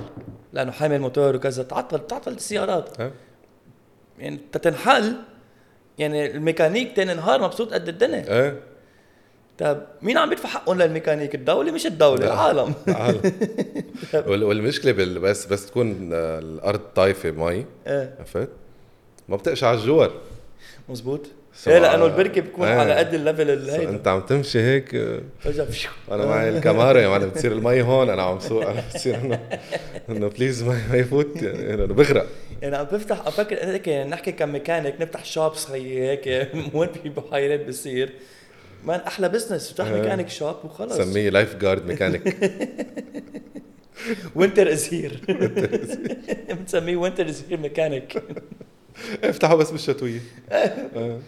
لأنه 0.53 0.71
حامل 0.71 0.99
موتور 0.99 1.35
وكذا 1.35 1.63
تعطل 1.63 2.07
تعطل 2.07 2.31
السيارات؟ 2.31 2.89
يعني 4.19 4.39
تتنحل 4.51 5.15
يعني 5.97 6.31
الميكانيك 6.31 6.95
تاني 6.95 7.13
نهار 7.13 7.41
مبسوط 7.41 7.73
قد 7.73 7.87
الدنيا. 7.87 8.41
إيه. 8.41 8.59
طيب 9.59 9.77
مين 10.01 10.17
عم 10.17 10.31
يدفع 10.31 10.49
حقهم 10.49 10.81
للميكانيك 10.81 11.35
الدولة 11.35 11.71
مش 11.71 11.85
الدولة 11.85 12.25
لا. 12.25 12.33
العالم. 12.33 12.73
وال- 14.27 14.43
والمشكلة 14.43 14.91
بال- 14.91 15.19
بس 15.19 15.45
بس 15.45 15.65
تكون 15.65 16.09
الأرض 16.13 16.79
طايفة 16.95 17.31
مي 17.31 17.65
إيه 17.87 18.15
عرفت؟ 18.19 18.49
ما 19.29 19.35
بتقشع 19.35 19.73
الجوار 19.73 20.11
مزبوط 20.89 21.21
إيه 21.67 21.79
لأنه 21.79 22.05
البركة 22.05 22.41
بتكون 22.41 22.67
إيه. 22.67 22.79
على 22.79 22.93
قد 22.93 23.13
ال 23.13 23.19
level 23.19 23.49
اللي 23.49 23.71
هيدا 23.71 23.89
أنت 23.89 24.07
عم 24.07 24.21
تمشي 24.21 24.59
هيك 24.59 24.89
فجأة. 25.39 25.67
أنا 26.11 26.25
معي 26.25 26.49
الكاميرا 26.49 26.99
يا 26.99 27.07
معلم 27.07 27.29
بتصير 27.29 27.51
المي 27.51 27.81
هون 27.81 28.09
أنا 28.09 28.21
عم 28.23 28.39
سوق 28.39 28.69
أنا 28.69 28.83
بصير 28.95 29.15
إنه 29.15 29.39
إنه 30.09 30.27
please 30.27 30.63
ما 30.63 30.79
يفوت 30.93 31.41
يعني 31.41 31.75
لأنه 31.77 31.93
بغرق 31.93 32.27
يعني 32.61 32.75
عم 32.77 32.85
بفتح 32.85 33.27
أفكر 33.27 33.55
هيك 33.65 33.87
يعني 33.87 34.09
نحكي 34.09 34.31
كميكانيك 34.31 35.01
نفتح 35.01 35.25
shops 35.25 35.71
هي 35.71 36.09
هيك 36.09 36.49
وين 36.73 36.89
في 37.03 37.09
بحيرات 37.09 37.65
بصير 37.67 38.09
man 38.85 38.99
أحلى 38.99 39.29
business 39.29 39.69
افتح. 39.69 39.85
mechanic 39.85 40.29
shop 40.29 40.55
وخلص. 40.63 40.97
سميه 40.97 41.29
lifeguard 41.29 41.55
mechanic 41.55 41.85
Winter 41.87 42.35
Is 44.35 44.71
Here 44.71 45.21
بنسميه 46.49 46.95
Winter 46.95 47.29
Is 47.29 47.39
Here 47.39 47.59
mechanic 47.59 48.23
افتحوا 49.23 49.57
بس 49.57 49.71
بالشتوية. 49.71 50.19
آه. 50.51 51.19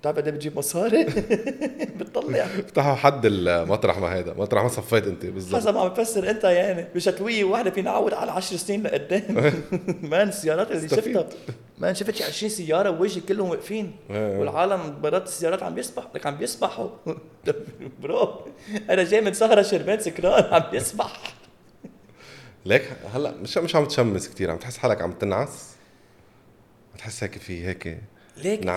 بتعرف 0.00 0.16
قد 0.16 0.24
إيه 0.28 0.34
بتجيب 0.34 0.58
مصاري؟ 0.58 1.04
بتطلع. 1.98 2.38
افتحوا 2.44 2.94
حد 2.94 3.20
المطرح 3.24 3.98
ما 3.98 4.14
هيدا. 4.14 4.34
مطرح 4.34 4.62
ما 4.62 4.68
صفيت 4.68 5.06
انت 5.06 5.26
بالضبط. 5.26 5.60
حسب 5.60 5.74
ما 5.74 5.80
عم 5.80 5.88
بفسر 5.88 6.30
انت 6.30 6.44
يعني. 6.44 6.86
بشتويه 6.94 7.44
واحدة 7.44 7.70
فينا 7.70 7.90
نعود 7.90 8.14
على 8.14 8.30
10 8.32 8.56
سنين 8.56 8.82
لقدام. 8.82 9.52
man 10.02 10.28
السيارات 10.28 10.70
اللي 10.70 10.86
استفيد. 10.86 11.14
شفتها. 11.20 11.38
man 11.78 11.94
شفت 11.94 12.14
شي 12.14 12.24
20 12.24 12.50
سيارة 12.50 12.90
بوجهي 12.90 13.20
كلهم 13.20 13.48
واقفين. 13.50 13.96
إيه. 14.10 14.38
والعالم 14.38 15.00
برات 15.00 15.26
السيارات 15.26 15.62
عم 15.62 15.74
بيسبح 15.74 16.04
لك 16.14 16.26
عم 16.26 16.36
بيسبحوا 16.36 16.88
bro 18.02 18.46
أنا 18.90 19.04
جاي 19.04 19.20
من 19.20 19.32
سهره 19.32 19.62
شربان 19.62 20.00
سكران 20.00 20.54
عم 20.54 20.70
بيسبح 20.70 21.34
ليك 22.66 22.82
هلأ 23.14 23.30
مش 23.42 23.58
مش 23.58 23.76
عم 23.76 23.84
تشمس 23.84 24.28
كثير 24.28 24.50
عم 24.50 24.56
تحس 24.56 24.76
حالك 24.78 25.02
عم 25.02 25.12
تنعس؟ 25.12 25.68
عم 26.92 26.98
تحس 26.98 27.22
هيك 27.22 27.38
في 27.38 27.66
هيك 27.66 27.98
ليك 28.44 28.68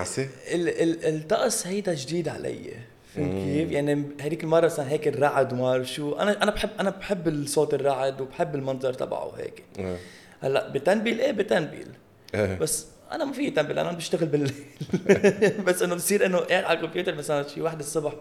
ال 0.54 1.06
الطقس 1.16 1.68
هيدا 1.68 1.94
جديد 1.94 2.28
علي 2.28 2.74
فهمت 3.16 3.32
كيف؟ 3.32 3.72
يعني 3.72 4.06
هذيك 4.22 4.44
المرة 4.44 4.68
صار 4.68 4.86
هيك 4.86 5.08
الرعد 5.08 5.54
وما 5.54 5.62
بعرف 5.62 5.94
شو. 5.94 6.14
أنا 6.14 6.44
أنا 6.44 6.52
بحب 6.52 6.70
أنا 6.80 6.90
بحب 6.90 7.28
الصوت 7.28 7.74
الرعد 7.74 8.22
وبحب 8.22 8.56
المنظر 8.56 8.94
تبعه 8.94 9.32
هيك. 9.38 9.64
إيه. 9.80 9.98
هلا 10.42 10.70
بتنبيل؟ 10.70 11.22
إيه 11.22 11.32
بتنبيل. 11.32 11.88
إيه. 12.36 12.58
بس 12.58 12.86
أنا 13.12 13.26
ما 13.26 13.34
في 13.34 13.50
تنبيل 13.50 13.80
أنا 13.80 13.92
بشتغل 13.92 14.28
بالليل 14.28 14.54
بس 15.68 15.82
إنه 15.82 15.96
بصير 15.96 16.26
إنه 16.26 16.38
قاعد 16.38 16.64
على 16.64 16.80
الكمبيوتر 16.80 17.16
مثلا 17.16 17.48
شي 17.48 17.62
واحد 17.62 17.80
الصبح. 17.80 18.14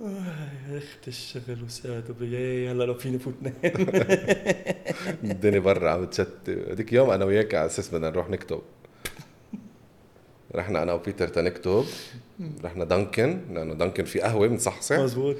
آه، 0.00 0.72
يا 0.72 0.78
اخت 0.78 1.08
الشغل 1.08 1.64
وساد 1.66 2.10
وبيا 2.10 2.72
هلا 2.72 2.84
لو 2.84 2.94
فيني 2.94 3.18
فوت. 3.18 3.34
نام 3.42 3.52
الدنيا 5.32 5.58
برا 5.58 5.90
عم 5.90 6.06
تشت 6.06 6.50
هذيك 6.70 6.92
يوم 6.92 7.10
أنا 7.10 7.24
وياك 7.24 7.54
على 7.54 7.66
أساس 7.66 7.94
بدنا 7.94 8.10
نروح 8.10 8.30
نكتب. 8.30 8.62
رحنا 10.54 10.82
أنا 10.82 10.92
وبيتر 10.92 11.28
تنكتب 11.28 11.84
رحنا 12.64 12.84
Dunkin 12.84 13.40
لأنه 13.52 13.74
Dunkin 13.74 14.04
في 14.04 14.20
قهوة 14.20 14.48
بنصحصح 14.48 14.98
مزبوط 14.98 15.36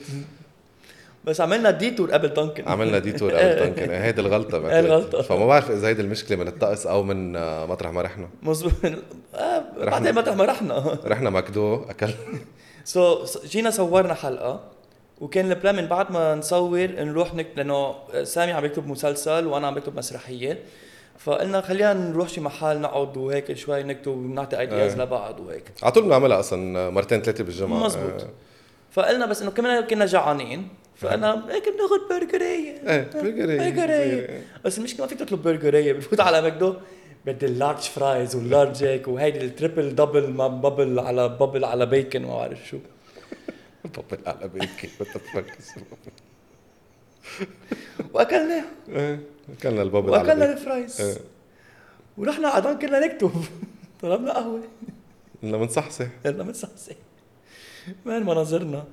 بس 1.25 1.41
عملنا 1.41 1.71
detour 1.71 2.11
قبل 2.11 2.29
Dunkin. 2.29 2.69
عملنا 2.69 2.99
detour 2.99 3.31
قبل 3.31 3.57
Dunkin. 3.61 3.91
إيه، 3.91 4.05
هيدي 4.05 4.21
الغلطة 4.21 4.71
هي 4.71 4.81
الغلطة. 4.81 5.23
فما 5.23 5.47
بعرف 5.47 5.71
إذا 5.71 5.89
هيدي 5.89 6.03
المشكلة 6.03 6.37
من 6.39 6.49
الطقس 6.49 6.87
أو 6.87 7.03
من 7.03 7.33
مطرح 7.67 7.91
ما 7.91 8.03
رحنا. 8.03 8.29
مزبوط 8.43 8.73
آه 9.35 9.65
بعدين 9.79 10.15
مطرح 10.15 10.37
ما 10.37 10.45
رحنا. 10.45 10.99
رحنا 11.13 11.31
McDo 11.31 11.75
اكل 11.75 12.11
so 12.85 13.25
so, 13.27 13.47
جينا 13.47 13.71
صورنا 13.71 14.15
حلقة 14.15 14.61
وكان 15.21 15.51
ال 15.53 15.57
plan 15.57 15.75
من 15.77 15.87
بعد 15.87 16.13
ما 16.13 16.35
نصور 16.35 16.87
نروح 16.87 17.35
نك... 17.35 17.47
لأنه 17.57 17.95
سامي 18.23 18.53
عم 18.53 18.65
يكتب 18.65 18.87
مسلسل 18.89 19.47
وأنا 19.47 19.67
عم 19.67 19.75
بكتب 19.75 19.97
مسرحية. 19.97 20.59
فقلنا 21.19 21.61
خلينا 21.61 21.93
نروح 21.93 22.29
شي 22.29 22.41
محل 22.41 22.81
نقعد 22.81 23.17
وهيك 23.17 23.53
شوي 23.53 23.83
نكتب 23.83 24.11
ونعطي 24.11 24.61
ideas 24.61 24.93
إيه. 24.93 25.03
لبعض 25.03 25.41
وهيك. 25.41 25.73
على 25.83 25.93
طول 25.93 26.03
بنعملها 26.05 26.41
أصلا 26.41 26.91
مرتين 26.91 27.23
ثلاثة 27.23 27.45
بالجمعة. 27.45 27.85
مزبوط. 27.87 28.23
آه. 28.23 28.31
فقلنا 28.91 29.27
بس 29.27 29.43
إنه 29.43 29.51
كمان 29.51 29.85
كنا 29.85 30.07
جوعانين 30.07 30.69
فانا 30.97 31.47
هيك 31.51 31.65
بناخذ 31.69 32.09
برجرية. 32.11 32.83
إيه 32.89 33.11
برجرية. 33.15 33.71
برجرية. 33.71 34.43
بس 34.65 34.79
المشكلة 34.79 35.01
ما 35.01 35.07
فيك 35.07 35.19
تطلب 35.19 35.43
برجرية 35.43 35.93
بتفوت 35.93 36.21
على 36.21 36.43
McDo 36.43 36.75
بدي 37.27 37.47
ال 37.47 37.52
large 37.52 37.79
fries 37.79 38.37
وال 38.37 38.50
large 38.50 38.85
هيك 38.85 39.09
وهيدي 39.09 39.39
ال 39.45 39.52
triple 39.52 39.95
double 39.95 40.31
ما 40.31 40.49
بابل 40.49 40.99
على 40.99 41.29
بابل 41.29 41.65
على 41.65 41.87
بيكن 41.87 42.23
ما 42.23 42.37
بعرف 42.37 42.67
شو. 42.69 42.79
بابل 43.85 44.19
على 44.27 44.49
بيكي 44.49 44.89
what 48.13 48.33
أكلنا 49.59 49.83
البابل 49.83 50.11
وأكلنا 50.11 50.53
الفرايز. 50.53 51.01
إيه. 51.01 51.17
ورحنا 52.19 52.51
قعدان 52.51 52.79
كنا 52.79 53.07
نكتب. 53.07 53.31
طلبنا 54.03 54.33
قهوة. 54.33 54.61
بدنا 55.43 55.59
منصحصح 55.59 56.07
يلا 56.25 56.45
متصحصح 56.45 56.93
وين 58.07 58.23
مناظرنا 58.23 58.85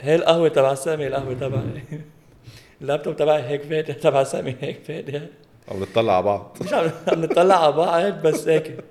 هي 0.00 0.14
القهوة 0.14 0.48
تبع 0.48 0.74
سامي 0.74 1.06
القهوة 1.06 1.34
تبعي 1.34 1.82
اللابتوب 2.80 3.16
تبعي 3.16 3.42
هيك 3.42 3.62
فاتح 3.62 3.94
تبع 3.94 4.24
سامي 4.24 4.56
هيك 4.60 4.84
فاتح. 4.84 5.22
عم 5.68 5.80
نطلع 5.80 6.12
على 6.16 6.22
بعض. 6.22 6.56
مش 6.60 6.72
عم 6.72 6.90
عم 7.08 7.20
نطلع 7.22 7.64
على 7.64 7.72
بعض 7.72 8.26
بس 8.26 8.48
هيك. 8.48 8.84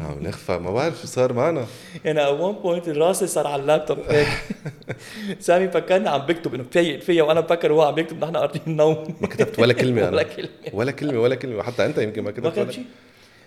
عم 0.00 0.16
نخفى. 0.22 0.58
ما 0.58 0.70
بعرف 0.72 1.00
شو 1.00 1.06
صار 1.06 1.32
معنا. 1.32 1.66
يعني 2.04 2.20
at 2.24 2.40
one 2.40 2.64
point 2.64 2.88
راسي 2.88 3.26
صار 3.26 3.46
على 3.46 3.62
اللابتوب. 3.62 3.98
هيك. 4.08 4.28
سامي 5.40 5.68
فكرني 5.68 6.08
عم 6.08 6.20
بكتب 6.20 6.54
إنه 6.54 6.64
فيا 6.70 7.00
فيا 7.00 7.22
وأنا 7.22 7.40
بفكر 7.40 7.72
هو 7.72 7.82
عم 7.82 7.94
بيكتب 7.94 8.24
نحن 8.24 8.36
قاعدين 8.36 8.62
نوم 8.66 9.14
ما 9.20 9.28
كتبت 9.28 9.58
ولا 9.58 9.72
كلمة 9.72 10.02
ولا 10.08 10.08
أنا 10.08 10.22
كلمة. 10.22 10.48
ولا 10.72 10.90
كلمة 10.92 11.20
ولا 11.20 11.34
كلمة. 11.34 11.62
حتى 11.62 11.86
أنت 11.86 11.98
يمكن 11.98 12.22
ما 12.22 12.30
ما 12.30 12.32
كتبت 12.36 12.54
كان 12.54 12.64
ولا 12.64 12.72
شيء 12.72 12.84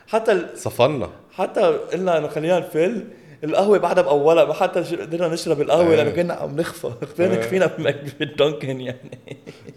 حتى 0.08 0.32
ال... 0.32 0.50
صفنا. 0.58 1.10
حتى 1.34 1.62
قلنا 1.62 2.18
إنه 2.18 2.28
خلينا 2.28 2.60
نفل. 2.60 3.04
القهوة 3.44 3.78
بعدها 3.78 4.04
بأولها 4.04 4.46
ما 4.46 4.54
حتى 4.54 4.80
قدرنا 4.80 5.28
نشرب 5.28 5.62
القهوة 5.62 5.90
إيه. 5.90 5.96
لأنه 5.96 6.10
كنا 6.10 6.34
عم 6.34 6.56
نخفى. 6.56 6.92
خفينا 7.12 7.34
إيه. 7.34 7.40
كفينا 7.40 7.72
بالدونكن 8.20 8.82
يعني. 8.82 9.10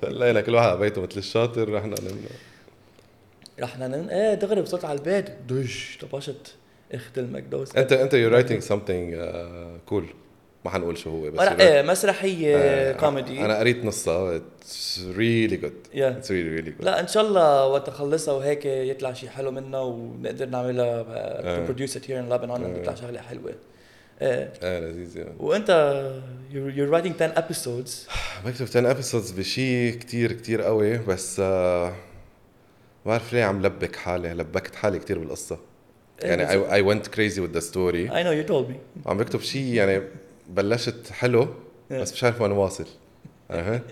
لقينا 0.08 0.40
كل 0.40 0.54
واحد 0.54 0.68
على 0.68 0.78
بيته 0.78 1.02
مثل 1.02 1.16
الشاطر. 1.16 1.72
رحنا 1.72 1.94
نمنا 2.00 2.28
رحنا 3.60 3.88
نن... 3.88 4.08
إيه 4.08 4.34
دغري 4.34 4.60
وصلت 4.60 4.84
على 4.84 4.98
البيت. 4.98 5.30
دش 5.48 5.98
طبشت 6.00 6.54
اخت 6.94 7.18
المكدوس 7.18 7.76
انت 7.76 7.92
أنت 7.92 8.14
you're 8.14 8.28
writing 8.28 8.58
something 8.62 9.16
cool 9.86 10.06
ما 10.64 10.70
حنقول 10.70 10.98
شو 10.98 11.10
هو 11.10 11.30
بس 11.30 11.40
إيه 11.40 11.82
مسرحية 11.82 12.56
آه، 12.56 12.92
كوميدي. 12.92 13.44
أنا 13.44 13.58
قريت 13.58 13.84
نصها. 13.84 14.36
it's 14.36 15.06
really 15.16 15.56
good. 15.56 15.72
it's 15.94 16.30
really 16.30 16.48
really 16.48 16.70
good 16.70 16.84
لا 16.84 17.00
إن 17.00 17.06
شاء 17.08 17.22
الله 17.26 17.66
وقت 17.66 17.88
أخلصها 17.88 18.34
وهيك 18.34 18.66
يطلع 18.66 19.12
شيء 19.12 19.28
حلو 19.28 19.50
منها 19.50 19.80
ونقدر 19.80 20.46
نعملها 20.46 21.04
آه. 21.08 21.64
produce 21.64 21.96
it 21.96 22.10
here 22.10 22.20
in 22.20 22.32
لبنان 22.32 22.64
آه. 22.64 22.82
تطلع 22.82 22.94
شغلة 22.94 23.20
حلوة. 23.20 23.54
إيه 24.22 24.52
إيه. 24.62 24.80
لذيذ 24.80 25.16
يعني 25.16 25.34
وأنت 25.38 25.70
you're 26.52 26.90
writing 26.92 27.22
10 27.22 27.34
episodes. 27.34 27.90
بكتب 28.46 28.66
10 28.66 28.90
episodes 28.90 29.30
بشيء 29.30 29.94
كتير 29.94 30.32
كتير 30.32 30.62
قوي 30.62 30.98
بس 30.98 31.40
آه، 31.40 31.92
بعرف 33.08 33.32
ليه 33.32 33.44
عم 33.44 33.62
لبك 33.62 33.96
حالي 33.96 34.34
لبكت 34.34 34.74
حالي 34.74 34.98
كتير 34.98 35.18
بالقصة. 35.18 35.58
إيه، 36.22 36.28
يعني 36.28 36.46
I, 36.46 36.70
I 36.70 36.86
went 36.88 37.08
crazy 37.08 37.38
with 37.38 37.58
the 37.58 37.62
story. 37.72 38.10
I 38.10 38.22
know 38.22 38.32
you 38.32 38.50
told 38.50 38.68
me. 38.70 39.06
عم 39.06 39.18
بكتب 39.18 39.40
شيء 39.40 39.74
يعني 39.74 40.02
بلشت 40.48 41.10
حلو 41.10 41.48
بس 41.90 42.12
مش 42.12 42.24
عارف 42.24 42.40
وين 42.40 42.52
واصل. 42.52 42.86
عرفت؟ 43.50 43.82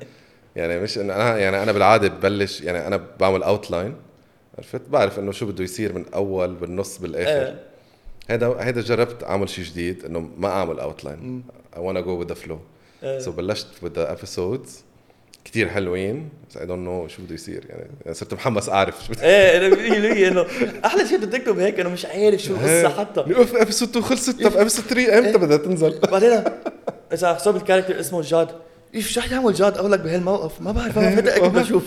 يعني 0.57 0.81
مش 0.81 0.99
انه 0.99 1.15
أنا 1.15 1.39
يعني 1.39 1.63
أنا 1.63 1.73
بالعادة 1.73 2.09
ببلش 2.09 2.61
يعني 2.61 2.87
أنا 2.87 3.07
بعمل 3.21 3.43
outline 3.43 3.97
عرفت؟ 4.59 4.89
بعرف 4.89 5.19
إنه 5.19 5.33
شو 5.33 5.47
بده 5.47 5.65
يصير 5.65 5.93
من 5.93 6.05
أول 6.15 6.55
بالنص 6.55 6.99
بالآخر. 6.99 7.47
إيه. 7.47 7.63
هيدا 8.29 8.65
هيدا 8.65 8.81
جربت 8.81 9.25
أعمل 9.25 9.49
شيء 9.49 9.65
جديد 9.65 10.05
إنه 10.05 10.31
ما 10.39 10.49
أعمل 10.49 10.81
outline 10.81 11.45
wanna 11.75 12.03
go 12.07 12.25
with 12.25 12.35
the 12.35 12.47
flow. 12.47 12.59
إيه. 13.03 13.19
so 13.19 13.33
بلشت 13.33 13.67
with 13.85 13.99
the 13.99 14.17
episodes. 14.17 14.71
كتير 15.47 15.69
حلوين 15.69 16.29
بس 16.51 16.59
I 16.59 16.61
don't 16.61 16.87
know 16.87 17.13
شو 17.13 17.23
بده 17.23 17.35
يصير 17.35 17.65
يعني 17.69 18.15
صرت 18.15 18.35
محمس 18.35 18.69
أعرف 18.69 19.05
شو 19.07 19.13
إيه 19.23 19.57
أنا 19.59 19.75
بيجي 19.75 19.99
لي 19.99 20.29
إنه 20.29 20.47
أحلى 20.85 21.09
شيء 21.09 21.19
بدك 21.19 21.39
تكتب 21.39 21.59
هيك 21.59 21.81
إنه 21.81 21.89
مش 21.91 22.07
عارف 22.07 22.41
شو 22.43 22.55
القصة 22.55 22.89
حتى. 22.89 23.21
أوف 23.21 23.55
episode 23.57 23.89
2 23.89 24.05
خلصت 24.05 24.43
طب 24.43 24.57
episode 24.57 24.85
3 24.85 25.19
إمتى 25.19 25.39
بدها 25.39 25.57
تنزل؟ 25.57 26.01
بعدين 26.13 26.45
إذا 27.13 27.35
حسب 27.35 27.57
ال 27.57 27.61
character 27.61 28.01
اسمه 28.01 28.23
جاد. 28.23 28.49
إيش 28.95 29.13
شو 29.13 29.21
رح 29.21 29.33
يعمل 29.33 29.53
جاد؟ 29.53 29.79
أقول 29.79 29.93
لك 29.93 30.01
بهالموقف. 30.01 30.61
ما 30.61 30.73
بعرف 30.73 30.99
ما 30.99 31.17
فتح 31.17 31.37
أكيد 31.37 31.53
بشوف 31.53 31.85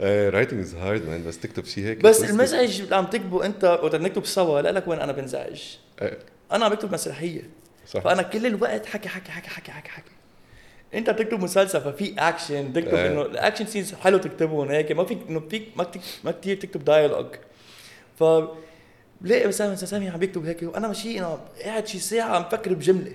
writing 0.00 0.60
is 0.60 0.74
hard 0.74 1.08
man 1.08 1.24
بس 1.24 1.38
تكتب 1.38 1.64
شيء 1.64 1.84
هيك 1.84 1.98
بس. 2.02 2.24
المزعج 2.24 2.80
اللي 2.80 2.96
عم 2.96 3.06
تكتبه 3.06 3.46
أنت 3.46 3.64
وقت 3.82 3.94
نكتب 3.94 4.26
سوا 4.26 4.60
لا 4.60 4.72
لك 4.72 4.88
وين 4.88 4.98
أنا 5.00 5.12
بنزعج. 5.12 5.62
إيه، 6.02 6.18
أنا 6.52 6.64
عم 6.64 6.70
بكتب 6.72 6.92
مسرحية. 6.92 7.42
صح. 7.86 8.00
فأنا 8.00 8.22
كل 8.22 8.46
الوقت 8.46 8.86
حكي 8.86 9.08
حكي 9.08 9.30
حكي 9.30 9.48
حكي 9.48 9.70
حكي 9.70 9.88
حكي. 9.90 10.10
انت 10.94 11.10
بتكتب 11.10 11.42
مسلسل 11.42 11.80
ففي 11.80 12.14
اكشن 12.18 12.72
تكتب 12.72 12.94
إيه. 12.94 13.12
إنه 13.12 13.22
ال 13.22 13.28
action 13.28 13.66
scenes 13.66 13.94
حلو 13.94 14.18
تكتبهم 14.18 14.68
هيك. 14.68 14.92
ما 14.92 15.04
فيك 15.04 15.18
انه 15.28 15.40
فيك 15.50 15.68
ما 15.76 15.84
كتير 15.84 16.02
ما 16.24 16.30
كثير 16.30 16.56
تكتب 16.56 16.84
dialogue 16.84 17.26
ف 18.18 18.24
بلاقي 19.20 19.48
مثلا 19.48 19.74
سامي؟ 19.74 20.08
عم 20.08 20.18
بيكتب 20.18 20.46
هيك. 20.46 20.62
وأنا 20.62 20.88
ماشي 20.88 21.18
أنا 21.18 21.38
قاعد 21.64 21.86
شي 21.86 21.98
ساعة 21.98 22.36
عم 22.36 22.44
فكر 22.44 22.74
بجملة. 22.74 23.14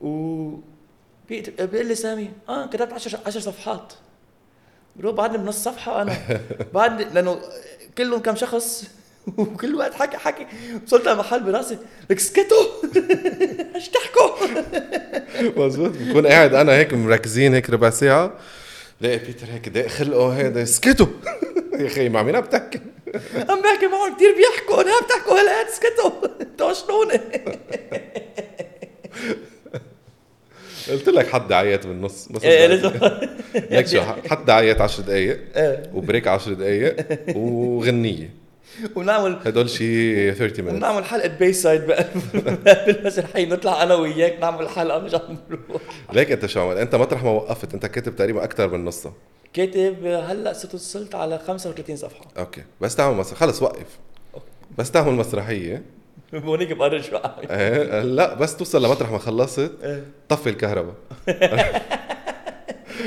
و 0.00 0.48
بيقول 1.30 1.86
لي 1.86 1.94
سامي 1.94 2.30
آه 2.48 2.66
كتبت 2.66 2.92
10 2.92 3.20
10 3.26 3.40
صفحات. 3.40 3.92
bro 4.96 5.12
بعدني 5.12 5.38
بنص 5.38 5.64
صفحه 5.64 6.02
أنا. 6.02 6.16
بعدني 6.74 7.04
لأنه 7.04 7.40
كلهم 7.98 8.20
كم 8.20 8.36
شخص؟ 8.36 8.90
وكل 9.38 9.74
وقت 9.74 9.94
حكي 9.94 10.16
حكي. 10.16 10.46
وصلت 10.86 11.08
لمحل 11.08 11.40
براسي 11.42 11.78
لك 12.10 12.16
اسكتوا 12.16 12.66
إيش 13.74 13.88
تحكوا؟ 13.88 14.46
مزبوط 15.66 15.90
بكون 15.90 16.26
قاعد 16.26 16.54
أنا 16.54 16.72
هيك 16.72 16.94
مركزين 16.94 17.54
هيك 17.54 17.70
ربع 17.70 17.90
ساعة. 17.90 18.32
لاقي 19.00 19.18
بيتر 19.18 19.46
هيك 19.52 19.68
داق 19.68 19.86
خلقه 19.86 20.28
هيدا 20.28 20.62
اسكتوا 20.62 21.06
يا 21.78 21.86
أخي 21.86 22.08
مع 22.08 22.22
مين 22.22 22.36
عم 22.36 22.44
تحكي؟ 22.44 22.80
عم 23.48 23.62
بحكي 23.62 23.86
معهم 23.86 24.16
كثير 24.16 24.34
بيحكوا. 24.36 24.82
أنا 24.82 25.00
بتحكوا 25.06 25.40
هلا 25.40 25.68
اسكتوا 25.68 26.10
أنتوا 26.40 26.72
شلوني 26.72 27.20
قلت 30.90 31.08
لك 31.08 31.28
حد 31.32 31.52
عيط 31.52 31.86
بالنص. 31.86 32.28
بس 32.28 32.44
لازم 32.44 32.90
لك 33.54 33.86
شو 33.86 34.00
حد 34.02 34.50
عيط 34.50 34.80
10 34.80 35.02
دقائق 35.04 35.38
إيه. 35.56 35.90
و 35.94 36.00
break 36.00 36.28
10 36.28 36.52
دقائق 36.54 36.96
وغنية. 37.36 38.41
ونعمل 38.96 39.38
هدول 39.46 39.70
شي 39.70 40.32
30 40.32 40.64
minutes. 40.68 40.72
ونعمل 40.72 41.04
حلقة 41.04 41.28
B-side 41.28 41.86
بقى 41.86 42.06
بالمسرحيه 42.86 43.46
نطلع 43.46 43.82
أنا 43.82 43.94
وياك 43.94 44.38
نعمل 44.40 44.68
حلقة 44.68 44.98
مش 44.98 45.14
عم 45.14 45.36
نروح. 45.50 45.82
ليك 46.12 46.32
أنت 46.32 46.46
شو 46.46 46.60
عملت؟ 46.60 46.78
أنت 46.78 46.94
مطرح 46.94 47.24
ما 47.24 47.30
وقفت 47.30 47.74
أنت 47.74 47.86
كاتب 47.86 48.16
تقريبا 48.16 48.44
أكثر 48.44 48.68
من 48.70 48.84
نصها 48.84 49.12
كاتب 49.52 50.04
هلأ 50.06 50.52
صرت 50.52 50.74
وصلت 50.74 51.14
على 51.14 51.38
35 51.46 51.96
صفحة. 51.96 52.24
okay. 52.38 52.62
بس 52.80 52.96
تعمل 52.96 53.16
مسرح 53.16 53.38
خلص 53.38 53.62
وقف. 53.62 53.86
بس 54.78 54.90
تعمل 54.90 55.12
مسرحية. 55.12 55.82
هونيك 56.34 56.72
بقرر 56.72 57.02
شو 57.02 57.16
إيه 57.50 58.02
لا 58.02 58.34
بس 58.34 58.56
توصل 58.56 58.84
لمطرح 58.84 59.10
ما 59.10 59.18
خلصت. 59.18 59.72
إيه. 59.84 60.04
طفي 60.28 60.48
الكهرباء. 60.50 60.94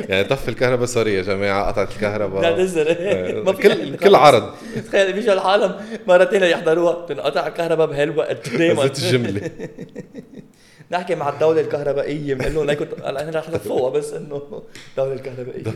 يعني 0.10 0.24
طفي 0.24 0.50
الكهرباء 0.50 0.86
سوري 0.86 1.14
يا 1.14 1.22
جماعة 1.22 1.68
قطعت 1.68 1.88
لا 1.90 1.96
الكهرباء 1.96 2.58
تزر 2.58 2.88
إيه. 2.88 3.44
ما 3.44 3.54
في 3.54 3.62
كل. 3.62 3.96
كل 3.96 4.16
عرض. 4.16 4.50
تخيل 4.88 5.14
بيجوا 5.14 5.34
العالم 5.34 5.76
مرتين 6.08 6.44
يحضروها 6.44 7.06
تنقطع 7.06 7.48
الكهرباء 7.48 7.88
بهالوقت 7.88 8.50
دائما 8.50 8.86
نزلت 8.86 9.00
الجملة. 9.00 9.50
نحكي 10.92 11.16
مع 11.16 11.30
الدولة 11.30 11.62
الكهربائية 11.62 12.34
بنقول 12.34 12.54
لهم 12.54 12.66
ليكن 12.66 12.88
أنا 13.04 13.40
رح 13.40 13.50
فوقها 13.50 13.90
بس 13.90 14.14
إنه 14.14 14.64
الدولة 14.92 15.14
الكهربائية. 15.14 15.64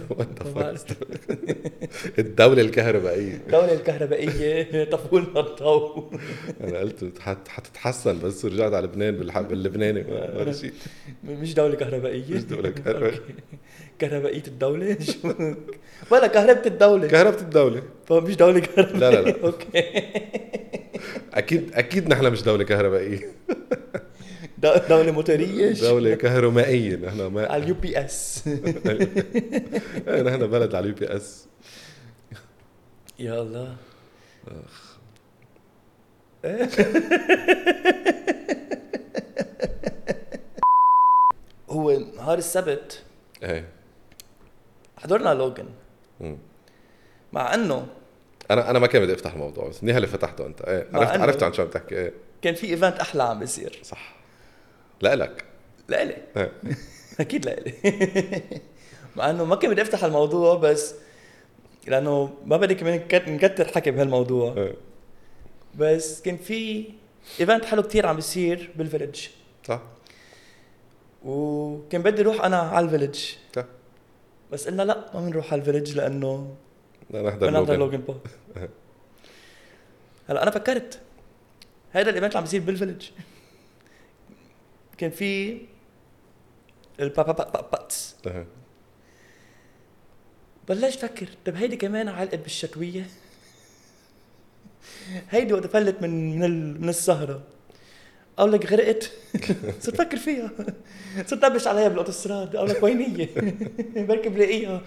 الدولة 2.19 2.61
الكهربائية. 2.61 3.33
الدولة 3.33 3.73
الكهربائية. 3.73 4.83
طفوا 4.91 5.19
لنا 5.19 5.39
الضوء؟ 5.39 6.13
أنا 6.63 6.79
قلت 6.79 7.19
حت- 7.19 7.47
حتتحسن 7.47 8.19
بس 8.19 8.45
رجعت 8.45 8.73
على 8.73 8.87
لبنان 8.87 9.17
بالح- 9.17 9.39
باللبناني. 9.39 10.03
ما- 10.03 10.35
ولا 10.39 10.51
شيء. 10.51 10.71
مش 11.23 11.53
دولة 11.53 11.75
كهربائية. 11.75 12.23
مش. 12.35 12.43
okay. 12.87 13.19
كهربائية 13.99 14.43
الدولة؟ 14.47 14.97
شو؟ 14.99 15.33
ولا 16.11 16.27
كهربة 16.27 16.61
الدولة. 16.65 17.07
كهرباء 17.07 17.39
الدولة. 17.41 17.83
فمش 18.07 18.35
دولة 18.35 18.59
كهربائية. 18.59 18.99
لا، 18.99 19.11
لا، 19.11 19.21
لا. 19.29 19.43
okay. 19.43 19.83
أكيد 21.33 21.71
أكيد 21.73 22.09
نحن 22.09 22.25
مش 22.31 22.43
دولة 22.43 22.63
كهربائية. 22.63 23.19
دو- 24.57 24.73
دولة 24.89 25.11
موتورية؟ 25.11 25.71
دولة 25.71 26.15
كهرمائية 26.15 26.95
نحن 26.95 27.21
ما 27.25 27.45
على 27.47 27.63
ال 27.63 27.75
UPS. 27.75 28.43
إيه، 30.07 30.21
نحن 30.21 30.47
بلد 30.47 30.75
على 30.75 30.83
ال 30.83 30.95
UPS. 30.95 31.48
يا 33.19 33.41
الله 33.41 33.75
هو 41.69 41.91
نهار 41.91 42.37
السبت. 42.37 43.03
إيه. 43.43 43.69
حضرنا 44.97 45.33
لوجن 45.33 45.65
مم. 46.19 46.37
مع 47.33 47.53
إنه 47.53 47.87
أنا 48.51 48.69
أنا 48.69 48.79
ما 48.79 48.87
كان 48.87 49.01
بدي 49.01 49.13
أفتح 49.13 49.33
الموضوع 49.33 49.67
بس 49.67 49.83
منيح 49.83 49.95
اللي 49.95 50.07
فتحته 50.07 50.45
أنت. 50.45 50.61
إيه. 50.61 50.87
عرفت 50.93 51.17
عرفت 51.21 51.43
عن 51.43 51.53
شو 51.53 51.61
عم 51.61 51.67
تحكي 51.67 51.95
إيه. 51.95 52.13
كان 52.41 52.53
في 52.55 52.67
event 52.67 52.99
أحلى 52.99 53.23
عم 53.23 53.39
بيصير. 53.39 53.79
صح. 53.83 54.15
لا 55.01 55.15
لك 55.15 55.45
لإلي. 55.87 56.17
إيه. 56.37 56.51
أكيد 57.19 57.45
لإلي. 57.45 57.73
مع 59.15 59.29
إنه 59.29 59.45
ما 59.45 59.55
كان 59.55 59.71
بدي 59.71 59.81
أفتح 59.81 60.03
الموضوع 60.03 60.55
بس 60.55 60.95
لأنه 61.87 62.33
ما 62.45 62.57
بدي 62.57 62.75
كمان 62.75 62.93
نكت- 62.99 63.27
نكتر 63.29 63.67
حكي 63.67 63.91
بهالموضوع. 63.91 64.53
إيه. 64.57 64.75
بس 65.75 66.21
كان 66.21 66.37
في 66.37 66.85
event 67.39 67.65
حلو 67.65 67.83
كتير 67.83 68.05
عم 68.05 68.15
بيصير 68.15 68.71
بال 68.75 68.87
village 68.87 69.27
صح. 69.67 69.81
وكان 71.25 72.01
بدي 72.03 72.21
أروح 72.21 72.45
أنا 72.45 72.57
على 72.57 72.85
ال 72.85 72.89
village 72.89 73.19
صح. 73.55 73.65
بس 74.51 74.67
قلنا 74.67 74.83
لا 74.83 75.11
ما 75.13 75.19
بنروح 75.25 75.53
على 75.53 75.59
ال 75.61 75.65
village 75.65 75.95
لأنه 75.97 76.55
بدنا 77.09 77.29
نحضر 77.59 77.77
لوجن. 77.77 77.97
بول 77.97 78.15
هلا 80.27 80.43
أنا 80.43 80.51
فكرت 80.51 80.99
هذا 81.91 82.09
ال 82.09 82.12
event 82.12 82.25
اللي 82.25 82.37
عم 82.37 82.43
بيصير 82.43 82.61
بال 82.61 82.71
village 82.71 83.05
كان 84.97 85.11
في 85.11 85.61
البابا 86.99 87.31
بابا 87.31 87.61
باتس 87.71 88.15
إيه. 88.27 88.45
بلشت 90.69 90.99
فكر. 90.99 91.27
طب 91.45 91.55
هيدي 91.55 91.75
كمان 91.75 92.07
علقت 92.07 92.35
بالشتويه 92.39 93.05
هيدي 95.29 95.53
وقت 95.53 95.67
فلت 95.67 96.01
من 96.01 96.39
من 96.39 96.81
من 96.81 96.89
السهرة. 96.89 97.43
أقول 98.37 98.51
لك 98.51 98.65
غرقت. 98.71 99.11
صرت 99.81 99.95
فكر 99.95 100.17
فيها. 100.17 100.51
صرت 101.25 101.43
أنبش 101.43 101.67
عليها 101.67 101.87
بالاوتوستراد 101.87 102.55
أقول 102.55 102.69
لك 102.69 102.83
وين 102.83 102.99
هي 102.99 103.27
بركي 104.05 104.29
بلاقيها 104.29 104.81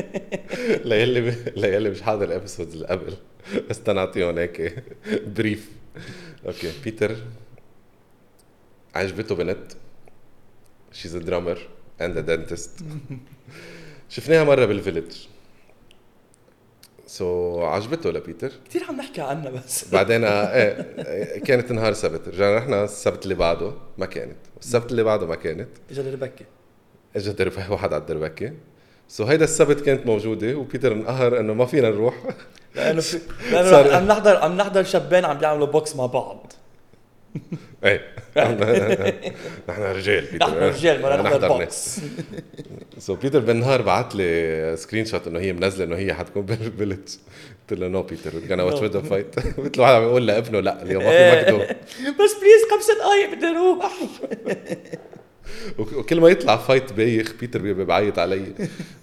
للي 0.88 1.34
للي 1.56 1.90
مش 1.90 2.02
حاضر 2.02 2.24
ال 2.24 2.30
episodes 2.30 2.74
اللي 2.74 2.86
قبل. 2.86 3.14
بس 3.70 3.82
تنعطيهم 3.82 4.38
هيك 4.38 4.84
brief 5.26 5.70
okay 6.46 6.72
بيتر 6.84 7.16
عجبته 8.94 9.34
بنت. 9.34 9.72
she's 10.92 11.16
a 11.16 11.18
drummer 11.18 11.68
and 12.00 12.16
a 12.16 12.20
dentist 12.20 12.70
شفناها 14.12 14.44
مرة 14.44 14.64
بال 14.64 14.75
village 14.75 15.12
so 17.06 17.56
so, 17.60 17.64
عجبته 17.64 18.10
لبيتر. 18.10 18.52
كثير 18.68 18.84
عم 18.84 18.96
نحكي 18.96 19.20
عنها 19.20 19.50
بس. 19.50 19.84
بعدين 19.94 20.24
آه، 20.24 20.54
إيه 20.54 21.40
كانت 21.44 21.72
نهار 21.72 21.92
سبت. 21.92 22.28
رجعنا 22.28 22.56
رحنا 22.58 22.84
السبت 22.84 23.24
اللي 23.24 23.34
بعده 23.34 23.72
ما 23.98 24.06
كانت. 24.06 24.36
السبت 24.60 24.90
اللي 24.90 25.02
بعده 25.02 25.26
ما 25.26 25.34
كانت. 25.34 25.68
اجى 25.90 26.02
دربكه 26.02 26.44
اجى 27.16 27.32
درب 27.32 27.52
واحد 27.70 27.92
على 27.92 28.00
الدربكه 28.00 28.52
so 29.08 29.24
هيدا 29.24 29.44
السبت 29.44 29.80
كانت 29.80 30.06
موجودة 30.06 30.54
وبيتر 30.54 30.92
انقهر 30.92 31.40
إنه 31.40 31.54
ما 31.54 31.66
فينا 31.66 31.90
نروح. 31.90 32.14
لأنه 32.74 33.00
في 33.00 33.18
لأنه 33.52 33.76
عم 33.96 34.06
نحضر 34.06 34.36
عم 34.36 34.56
نحضر 34.56 34.82
شابين 34.84 35.24
عم 35.24 35.38
بيعملوا 35.38 35.66
box 35.66 35.96
مع 35.96 36.06
بعض. 36.06 36.52
إيه. 37.84 38.00
نحن 39.68 39.82
رجال 39.82 40.24
بيتر. 40.32 40.46
نحن 40.46 40.54
رجال 40.56 40.98
بدنا 40.98 41.22
نحضر 41.22 41.48
box 41.48 42.00
so 42.98 43.14
بيتر 43.14 43.38
بالنهار 43.40 43.82
بعت 43.82 44.14
لي 44.14 44.76
screenshot 44.76 45.26
إنه 45.26 45.40
هي 45.40 45.52
منزلة 45.52 45.84
إنه 45.84 45.96
هي 45.96 46.14
حتكون 46.14 46.42
بال 46.42 46.54
village 46.54 46.98
قلت 47.70 47.80
له 47.80 47.88
no 47.88 48.02
بيتر 48.02 48.30
gonna 48.48 48.60
watch 48.60 48.80
the 48.82 49.02
fight 49.02 49.34
مثل 49.58 49.80
واحد 49.80 49.94
عم 49.94 50.02
يقول 50.02 50.26
لابنه 50.26 50.60
لا 50.60 50.82
اليوم 50.82 51.04
ما 51.04 51.10
في 51.10 51.42
مكدو 51.42 51.58
بس 52.24 52.34
بليز 52.34 52.62
خمس 52.70 52.90
دقايق 52.98 53.34
بدي 53.34 53.46
أروح 53.46 53.92
وكل 55.78 56.20
ما 56.20 56.28
يطلع 56.28 56.56
fight 56.56 56.92
بايخ 56.92 57.32
بيتر 57.40 57.62
بيبقى 57.62 57.84
بعيط 57.86 58.18
علي. 58.18 58.42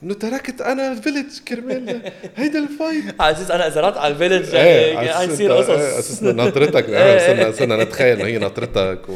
إنه 0.03 0.13
تركت 0.13 0.61
أنا 0.61 0.91
ال 0.91 0.97
village 0.97 1.39
كرمال 1.47 2.01
هيدا 2.35 2.59
ال 2.59 2.66
fight 2.66 3.03
على 3.21 3.31
أساس 3.35 3.51
أنا 3.51 3.67
إذا 3.67 3.81
رحت 3.81 3.97
على 3.97 4.13
ال 4.13 4.18
village 4.18 4.53
يعني 4.53 5.09
حيصير 5.13 5.49
إنت- 5.49 5.57
قصص 5.59 5.69
إيه، 5.69 5.99
أساسا 5.99 6.31
ناطرتك. 6.31 6.89
إيه. 6.89 7.27
صرنا 7.27 7.51
صرنا 7.51 7.83
نتخيل 7.83 8.15
انه 8.19 8.25
هي 8.25 8.37
ناطرتك 8.37 8.99
و... 9.09 9.13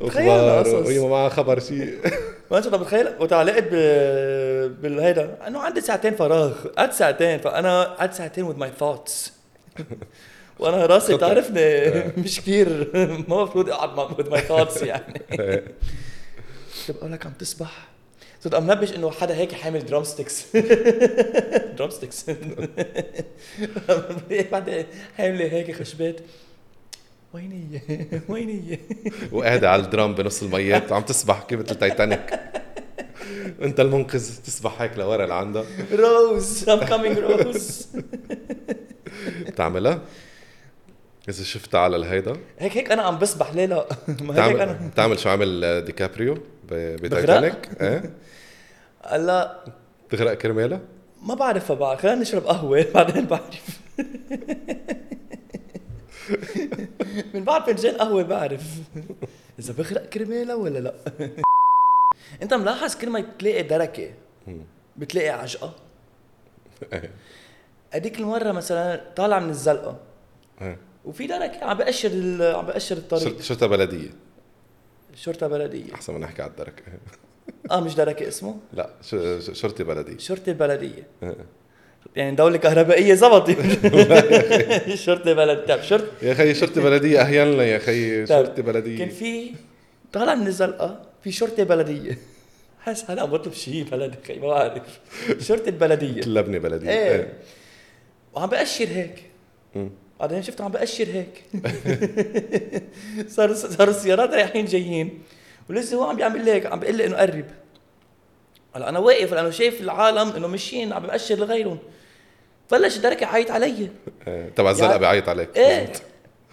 وهي 0.00 0.98
ما 1.00 1.08
معها 1.08 1.28
خبر 1.28 1.60
شيء 1.60 1.94
ما 2.50 2.58
أنت 2.58 2.66
متخيل 2.68 3.08
وتعلقت 3.20 3.62
ب... 3.72 3.74
بالهيدا 4.82 5.36
إنه 5.46 5.58
عندي 5.60 5.80
ساعتين 5.80 6.14
فراغ. 6.14 6.52
قعدت 6.78 6.92
ساعتين 6.92 7.38
فأنا 7.38 7.82
قعدت 7.84 8.14
ساعتين 8.14 8.52
with 8.52 8.56
my 8.56 8.82
thoughts. 8.82 9.12
وأنا 10.58 10.86
راسي 10.86 11.12
خطر. 11.12 11.20
تعرفني 11.26 11.90
مش 12.16 12.40
كثير 12.40 12.88
ما 12.94 13.02
المفروض 13.42 13.70
أقعد 13.70 13.94
مع- 13.96 14.08
my 14.38 14.40
thoughts 14.40 14.82
يعني. 14.82 15.20
طب 16.88 16.96
أقول 16.96 17.12
لك 17.12 17.26
عم 17.26 17.32
تسبح. 17.32 17.88
صرت 18.44 18.54
عم 18.54 18.70
نبش 18.70 18.92
إنه 18.94 19.10
حدا 19.10 19.36
هيك 19.36 19.52
حامل 19.52 19.86
drumsticks 19.86 20.56
drumsticks 21.76 22.24
بعدين 24.52 24.84
حاملة 25.16 25.44
هيك 25.44 25.72
خشبات 25.72 26.20
وين 27.34 27.52
هي؟ 27.88 27.98
وين 28.28 28.48
هي؟ 28.48 28.78
وقاعدة 29.32 29.70
على 29.70 29.82
ال 29.82 29.88
drum 29.88 30.14
بنص 30.14 30.42
الميات 30.42 30.92
وعم 30.92 31.02
تسبح 31.02 31.42
كيف 31.42 31.60
مثل 31.60 31.74
تايتانيك. 31.74 32.40
انت 33.62 33.80
المنقذ 33.80 34.36
تسبح 34.36 34.82
هيك 34.82 34.98
لورا 34.98 35.26
لعندها 35.26 35.64
روز 35.92 36.64
I'm 36.70 36.82
coming 36.88 37.18
روز 37.18 37.86
بتعملها؟ 39.46 40.02
إذا 41.28 41.44
شفتها 41.44 41.80
على 41.80 41.96
الهيدا. 41.96 42.32
هيك 42.58 42.76
هيك 42.76 42.92
أنا 42.92 43.02
عم 43.02 43.18
بسبح 43.18 43.54
ليه 43.54 43.66
لا؟ 43.66 43.86
ما 44.22 44.46
هيك 44.46 44.60
أنا 44.60 44.72
بتعمل 44.92 45.18
شو 45.18 45.28
عمل 45.28 45.84
ديكابريو 45.84 46.34
ب- 46.34 46.96
بتايتانيك 46.96 47.68
إيه؟ 47.80 48.12
هلا 49.06 49.64
تغرق 50.10 50.34
كرمالها 50.34 50.80
ما 51.22 51.34
بعرفها 51.34 51.76
بعد 51.76 51.98
خلينا 52.00 52.20
نشرب 52.20 52.42
قهوة 52.46 52.86
بعدين 52.94 53.26
بعرف. 53.26 53.78
من 57.34 57.44
بعد 57.44 57.66
فنجان 57.66 57.94
قهوة 57.96 58.22
بعرف. 58.22 58.62
إذا 59.58 59.72
بغرق 59.72 60.06
كرمالها 60.08 60.54
ولا 60.54 60.78
لا؟ 60.78 60.94
أنت 62.42 62.54
ملاحظ 62.54 62.94
كل 62.94 63.10
ما 63.10 63.24
تلاقي 63.38 63.62
دركة 63.62 64.10
بتلاقي 64.96 65.28
عجقة؟ 65.28 65.74
إيه. 66.92 67.10
هذيك 67.90 68.18
المرة 68.18 68.52
مثلا 68.52 69.00
طالع 69.16 69.38
من 69.38 69.50
الزلقة. 69.50 69.96
إيه. 70.60 70.78
وفي 71.08 71.26
دركة 71.26 71.64
عم 71.64 71.76
بأشر 71.78 72.10
ال- 72.12 72.54
عم 72.56 72.66
بأشر 72.66 72.96
الطريق. 72.96 73.24
شرطة 73.24 73.42
شرطة 73.42 73.66
بلدية. 73.66 74.10
شرطة 75.16 75.46
بلدية. 75.48 75.94
أحسن 75.94 76.12
ما 76.12 76.18
نحكي 76.18 76.42
على 76.42 76.50
الدرك. 76.50 76.82
آه 77.70 77.80
مش 77.80 77.94
دركة 77.94 78.28
اسمه؟ 78.28 78.56
لا 78.72 78.90
ش- 79.02 79.14
ش- 79.14 79.60
شرطة 79.60 79.84
بلدية. 79.84 80.18
شرطة 80.18 80.50
البلدية 80.50 81.06
إيه. 81.22 81.36
يعني 82.16 82.36
دولة 82.36 82.56
كهربائية 82.58 83.14
زبطت 83.14 83.56
شرطة 84.94 85.32
بلد 85.32 85.64
طيب 85.68 85.82
شرطة 85.82 86.06
يا 86.22 86.34
خي 86.34 86.54
شرطة 86.54 86.82
بلدية 86.82 87.22
أحيانا 87.22 87.62
يا 87.64 87.78
خي 87.78 88.26
شرطة 88.26 88.62
بلدية. 88.62 88.98
كان 88.98 89.08
في 89.08 89.50
طالع 90.12 90.34
من 90.34 90.46
الزلقه 90.46 91.02
في 91.24 91.32
شرطة 91.32 91.62
بلدية. 91.62 92.18
حس 92.84 93.10
هلا 93.10 93.22
عم 93.22 93.30
بطلب 93.30 93.52
شيء 93.52 93.84
بلدي 93.90 94.16
خي 94.26 94.38
ما 94.38 94.46
بعرف. 94.48 95.00
شرطة 95.40 95.70
بلدية. 95.70 96.20
اللبنة 96.22 96.58
بلدية. 96.58 96.90
إيه. 96.90 97.32
وعم 98.34 98.48
بأشر 98.48 98.86
هيك. 98.88 99.22
بعدين 100.20 100.42
شفت 100.42 100.60
عم 100.60 100.70
بأشر 100.72 101.06
هيك. 101.12 101.42
صار 103.28 103.54
صار 103.54 103.88
السيارات 103.88 104.30
رايحين 104.30 104.64
جايين. 104.64 105.22
ولسه 105.70 105.96
هو 105.96 106.04
عم 106.04 106.16
بيعمل 106.16 106.44
لي 106.44 106.52
هيك 106.52 106.66
عم 106.66 106.80
بيقول 106.80 106.96
لي 106.96 107.06
إنه 107.06 107.16
قرب 107.16 107.44
هلا 108.76 108.88
أنا 108.88 108.98
واقف 108.98 109.32
لأنه 109.34 109.50
شايف 109.50 109.80
العالم 109.80 110.28
إنه 110.30 110.46
ماشيين 110.46 110.92
عم 110.92 111.02
بأشر 111.06 111.34
لغيرهم. 111.34 111.78
بلش 112.72 112.96
الدركة 112.96 113.26
عيط 113.26 113.50
علي. 113.50 113.88
إيه. 114.28 114.48
تبع 114.56 114.70
الزلقة 114.70 114.86
يعني- 114.88 114.98
بيعيط 114.98 115.28
عليك. 115.28 115.56
إيه. 115.56 115.92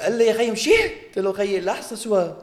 قال 0.02 0.18
لي 0.18 0.26
يا 0.26 0.34
خي 0.34 0.52
مشيت 0.52 0.92
قلت 1.08 1.20
له 1.20 1.34
خيي 1.34 1.62
لحظه 1.62 1.96
شوي 1.96 2.36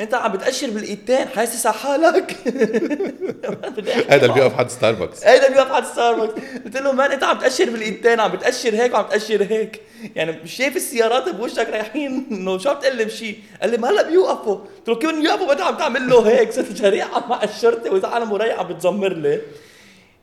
انت 0.00 0.14
عم 0.14 0.32
بتأشر 0.32 0.70
بالايدتين 0.70 1.28
حاسس 1.28 1.66
على 1.66 1.76
حالك. 1.76 2.36
هذا 4.10 4.22
اللي 4.22 4.34
بيقف 4.34 4.54
حد 4.54 4.70
ستاربكس 4.70 5.24
هيدا 5.24 5.46
اللي 5.46 5.56
بيقف 5.56 5.72
على 5.72 5.84
ستاربكس 5.84 6.42
قلت 6.64 6.76
له 6.76 6.92
مان 6.92 7.12
انت 7.12 7.24
عم 7.24 7.38
تأشر 7.38 7.70
بالايدتين 7.70 8.20
عم 8.20 8.32
بتأشر 8.32 8.74
هيك 8.74 8.94
وعم 8.94 9.06
تأشر 9.06 9.42
هيك. 9.42 9.80
يعني 10.16 10.32
مش 10.42 10.52
شايف 10.56 10.76
السيارات 10.76 11.28
بوشك 11.28 11.68
رايحين 11.68 12.26
إنه 12.30 12.58
شو 12.58 12.74
بتقول 12.74 12.96
لي 12.96 13.04
بشي 13.04 13.36
قال 13.60 13.70
لي 13.70 13.76
ما 13.76 13.90
هلا 13.90 14.02
بيوقفوا. 14.02 14.54
قلت 14.56 14.88
له 14.88 14.94
كيف 14.94 15.10
بدهم 15.10 15.24
يوقفوا 15.24 15.52
انت 15.52 15.60
عم 15.60 15.76
تعمل 15.76 16.08
له 16.08 16.28
هيك. 16.28 16.52
صرت 16.52 16.72
جريحه 16.72 17.26
مع 17.26 17.42
الشرطه 17.42 17.92
واذا 17.92 18.08
عالم 18.08 18.32
وراي 18.32 18.52
عم 18.52 18.66
بتزمر 18.68 19.12
لي. 19.12 19.40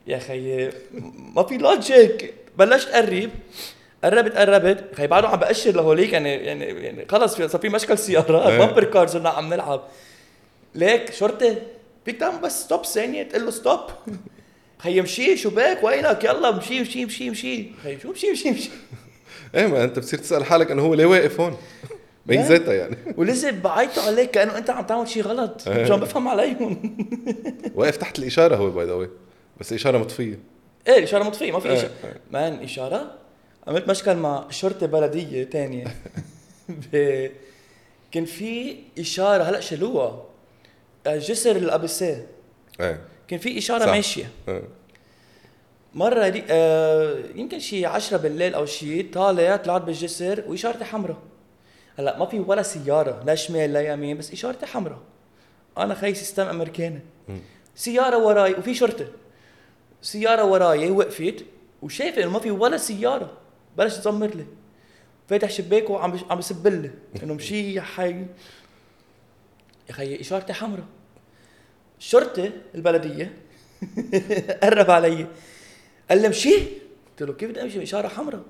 يا 0.06 0.18
خيي 0.18 0.70
ما 1.34 1.42
في 1.42 1.56
logic 1.56 2.34
بلشت 2.58 2.88
قرب 2.88 3.30
قربت 4.06 4.36
قربت. 4.36 4.84
خي 4.96 5.06
بعده 5.06 5.28
عم 5.28 5.38
بأشر 5.38 5.70
لهوليك 5.70 6.12
يعني 6.12 6.34
يعني 6.34 6.64
يعني 6.64 7.06
خلص 7.10 7.36
صار 7.36 7.60
في 7.60 7.68
مشكل 7.68 7.98
سيارات. 7.98 8.52
bumper 8.60 8.84
car 8.84 9.06
صرنا 9.06 9.28
عم 9.28 9.54
نلعب. 9.54 9.82
ليك 10.74 11.12
شرطة 11.12 11.56
فيك 12.04 12.20
تعمل 12.20 12.38
بس 12.38 12.62
stop 12.62 12.84
ثانية 12.84 13.22
تقول 13.22 13.44
له 13.44 13.50
stop 13.50 13.80
خي 14.82 15.00
مشي 15.00 15.36
شو 15.36 15.50
بك؟ 15.50 15.78
وينك؟ 15.82 16.24
يلا 16.24 16.50
مشي 16.50 16.80
مشي 16.80 17.04
مشي 17.04 17.30
مشي. 17.30 17.66
خي 17.82 18.00
شو 18.00 18.10
مشي 18.12 18.30
مشي 18.30 18.50
مشي. 18.50 18.70
إيه 19.54 19.66
ما 19.66 19.84
أنت 19.84 19.98
بتصير 19.98 20.18
تسأل 20.18 20.44
حالك 20.44 20.70
إنه 20.70 20.82
هو 20.82 20.94
ليه 20.94 21.06
واقف 21.06 21.40
هون؟ 21.40 21.56
بين. 22.26 22.42
ذاتها 22.42 22.74
يعني. 22.74 22.96
ولسه 23.18 23.50
بعيطوا 23.50 24.02
عليك 24.02 24.30
كأنه 24.30 24.58
أنت 24.58 24.70
عم 24.70 24.84
تعمل 24.86 25.08
شيء 25.08 25.22
غلط. 25.22 25.68
إيه. 25.68 25.84
مش 25.84 25.90
عم 25.90 26.00
بفهم 26.00 26.28
عليهم. 26.28 26.96
واقف 27.74 27.96
تحت 27.96 28.18
الإشارة 28.18 28.56
هو 28.56 28.70
by 28.70 28.86
the 28.86 29.08
بس 29.60 29.72
الاشاره 29.72 29.98
مطفية. 29.98 30.38
إيه 30.88 30.98
الاشاره 30.98 31.24
مطفية 31.24 31.52
ما 31.52 31.60
في 31.60 31.68
إيه. 31.68 31.74
إشارة. 31.76 31.90
man 32.30 32.62
إشارة. 32.62 33.10
عملت 33.66 33.88
مشكل 33.88 34.16
مع 34.16 34.50
شرطة 34.50 34.86
بلدية 34.86 35.44
تانية. 35.44 35.84
ب... 36.92 37.26
كان 38.12 38.24
في 38.24 38.76
إشارة 38.98 39.42
هلأ 39.42 39.60
شالوها. 39.60 40.24
آه، 41.06 41.16
جسر 41.16 41.56
الابسيه 41.56 42.26
إيه. 42.80 43.00
كان 43.28 43.38
في 43.38 43.58
إشارة 43.58 43.84
صح. 43.86 43.92
ماشية. 43.92 44.30
إيه. 44.48 44.62
مرة 45.94 46.28
دي 46.28 46.44
آه 46.50 47.18
يمكن 47.34 47.58
شي 47.58 47.86
10 47.86 48.16
بالليل 48.16 48.54
أو 48.54 48.66
شي 48.66 49.02
طالع 49.02 49.56
طلعت 49.56 49.82
بالجسر 49.82 50.44
وإشارتي 50.46 50.84
حمراء. 50.84 51.16
هلأ 51.98 52.18
ما 52.18 52.26
في 52.26 52.40
ولا 52.40 52.62
سيارة 52.62 53.22
لا 53.26 53.34
شمال 53.34 53.72
لا 53.72 53.80
يمين 53.92 54.18
بس 54.18 54.32
إشارتي 54.32 54.66
حمراء. 54.66 54.98
أنا 55.78 55.94
خي 55.94 56.14
system 56.14 56.46
أمريكاني. 56.46 57.00
سيارة 57.74 58.18
وراي 58.18 58.54
وفي 58.54 58.74
شرطة. 58.74 59.06
سيارة 60.02 60.44
وراي 60.44 60.90
وقفت 60.90 61.44
وشايفة 61.82 62.22
إنه 62.22 62.30
ما 62.30 62.38
في 62.38 62.50
ولا 62.50 62.76
سيارة. 62.76 63.30
بلش 63.78 63.94
تزمر 63.96 64.26
لي. 64.26 64.46
فاتح 65.28 65.50
شباكه 65.50 65.90
وعم 65.90 66.18
عم 66.30 66.38
بسب 66.38 66.66
لي. 66.66 66.90
إنه 67.22 67.34
مشي 67.34 67.74
يا 67.74 67.80
خي. 67.80 68.26
يا 69.88 69.92
خيي 69.92 70.20
إشارتي 70.20 70.52
حمراء. 70.52 70.84
الشرطه 71.98 72.50
البلدية 72.74 73.36
قرب 74.62 74.90
علي. 74.90 75.26
قال 76.10 76.20
لي 76.20 76.26
امشي 76.26 76.54
قلت 77.10 77.22
له 77.28 77.32
كيف 77.32 77.50
بدي 77.50 77.62
أمشي؟ 77.62 77.82
إشارة 77.82 78.08
حمراء. 78.08 78.42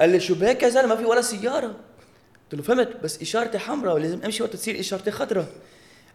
قال 0.00 0.10
لي 0.10 0.20
شو 0.20 0.34
بك 0.34 0.62
يا 0.62 0.68
زلمة؟ 0.68 0.86
ما 0.86 0.96
في 0.96 1.04
ولا 1.04 1.22
سيارة. 1.22 1.66
قلت 1.66 2.54
له 2.54 2.62
فهمت 2.62 2.96
بس 2.96 3.22
إشارتي 3.22 3.58
حمراء. 3.58 3.94
ولازم 3.94 4.24
أمشي 4.24 4.42
وقت 4.42 4.52
تصير 4.52 4.80
إشارتي 4.80 5.10
خضراء. 5.10 5.46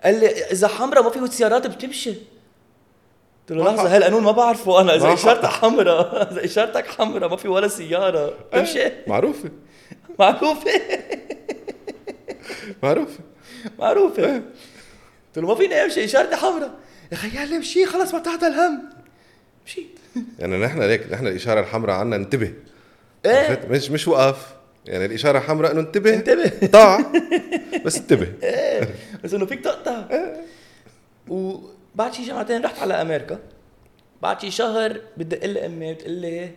قال 0.03 0.19
لي 0.19 0.27
إذا 0.27 0.67
حمراء 0.67 1.03
ما 1.03 1.27
في 1.27 1.35
سيارات 1.35 1.67
بتمشي. 1.67 2.13
قلت 3.49 3.57
له 3.57 3.63
لحظة. 3.65 3.95
هالقانون 3.95 4.23
ما 4.23 4.31
بعرفه؟ 4.31 4.81
أنا 4.81 4.95
إذا 4.95 5.13
إشارتك 5.13 5.45
حمراء. 5.45 6.21
إذا 6.31 6.45
إشارتك 6.45 6.87
حمراء 6.87 7.29
ما 7.29 7.35
في 7.35 7.47
ولا 7.47 7.67
سيارة. 7.67 8.33
تمشي؟ 8.51 8.91
معروفة. 9.07 9.49
معروفة. 10.19 10.71
معروفة. 12.83 13.19
معروفة. 13.79 14.33
قلت 14.35 15.37
له 15.37 15.47
ما 15.47 15.55
فيني 15.55 15.75
أمشي 15.75 16.05
إشارتي 16.05 16.35
حمراء. 16.35 16.71
يا 17.11 17.17
خي 17.17 17.57
امشي 17.57 17.85
خلص 17.85 18.13
ما 18.13 18.19
تحت 18.19 18.43
الهم. 18.43 18.83
مشيت 19.65 19.99
يعني 20.39 20.57
نحن 20.57 20.81
ليك 20.83 21.11
نحن 21.11 21.27
الإشارة 21.27 21.59
الحمراء 21.59 21.95
عنا 21.95 22.15
انتبه. 22.15 22.53
إيه؟ 23.25 23.67
مش 23.69 23.91
مش 23.91 24.07
وقف. 24.07 24.37
يعني 24.85 25.05
الإشارة 25.05 25.37
الحمراء 25.37 25.71
إنه 25.71 25.79
انتبه. 25.79 26.13
انتبه. 26.13 26.51
ضاع 26.65 26.99
بس 27.85 27.97
انتبه. 27.97 28.27
إيه. 28.43 28.89
بس 29.23 29.33
إنه 29.33 29.45
فيك 29.45 29.63
تقطع. 29.63 30.03
وبعد 31.97 32.13
شي 32.13 32.23
جمعتين 32.23 32.61
رحت 32.65 32.79
على 32.79 32.93
أمريكا 32.93 33.39
بعد 34.21 34.41
شي 34.41 34.51
شهر 34.51 35.01
بدي 35.17 35.37
أقول 35.37 35.57
أمي 35.57 35.93
بتقول 35.93 36.11
لي 36.11 36.51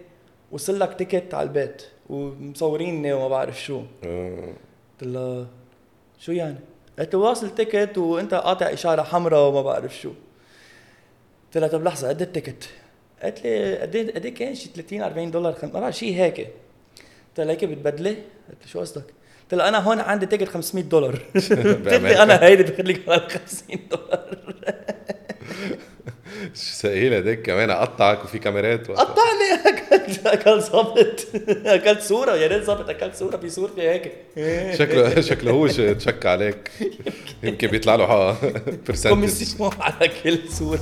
وصل 0.53 0.81
لك 0.81 0.99
تيكت 0.99 1.35
على 1.35 1.49
البيت 1.49 1.83
ومصوريني 2.09 3.13
وما 3.13 3.29
بعرف 3.29 3.63
شو 3.63 3.83
آه. 4.05 4.55
قلت 5.01 5.09
لها 5.11 5.47
شو 6.19 6.33
يعني؟ 6.33 6.59
قالت 6.99 7.15
واصل 7.15 7.55
ticket 7.55 7.99
وأنت 7.99 8.35
قاطع 8.35 8.67
إشارة 8.73 9.03
حمراء 9.03 9.49
وما 9.49 9.63
بعرف 9.63 10.01
شو 10.01 10.11
قلت 11.47 11.59
لها 11.59 11.69
طب 11.69 11.85
لحظة 11.85 12.09
قد 12.09 12.23
ال 12.23 12.28
ticket؟ 12.28 12.69
قالت 13.23 13.45
لي 13.45 13.79
قد 13.79 13.97
إيه 13.97 14.15
قد 14.15 14.25
إيه 14.25 14.35
كان 14.35 14.55
شي 14.55 14.69
30 14.75 15.03
40 15.03 15.31
دولار. 15.31 15.57
ما 15.63 15.81
بعرف 15.81 15.97
شيء 15.97 16.15
هيك 16.15 16.37
قلت 16.41 17.41
لها 17.41 17.51
هيك 17.51 17.65
بتبدلي؟ 17.65 18.11
قالت 18.49 18.63
لي 18.63 18.69
شو 18.69 18.81
قصدك؟ 18.81 19.05
قلت 19.43 19.55
لها 19.55 19.69
أنا 19.69 19.79
هون 19.79 20.01
عندي 20.01 20.27
ticket 20.27 20.49
500 20.49 20.85
دولار 20.85 21.15
قلت 21.35 21.53
لي. 21.53 22.23
أنا 22.23 22.43
هيدي 22.43 22.63
باخذ 22.63 22.83
لك 22.83 23.33
50 23.33 23.79
دولار 23.91 24.37
شو 26.55 26.75
ثقيل 26.75 27.15
هديك 27.15 27.43
كمان 27.43 27.71
قطعك 27.71 28.25
وفي 28.25 28.39
كاميرات. 28.39 28.91
قطعني 28.91 29.51
اكلت 29.67 30.27
اكلت 30.27 30.63
ظبط 30.65 31.27
أكلت 31.67 32.01
صورة. 32.03 32.37
يا 32.37 32.47
ريت 32.47 32.63
ظبط 32.65 32.89
أكلت 32.91 33.15
صورة. 33.15 33.37
في 33.37 33.49
صورتي 33.51 33.81
هيك. 33.83 34.13
شكله 34.79 35.21
شكله 35.21 35.51
هو 35.51 35.67
تشك 35.67 36.27
عليك. 36.27 36.71
يمكن 37.43 37.69
بيطلع 37.69 37.95
له 37.95 38.37
percentage 38.89 39.09
commission 39.15 39.71
على 39.81 40.11
كل 40.25 40.39
صورة. 40.51 40.81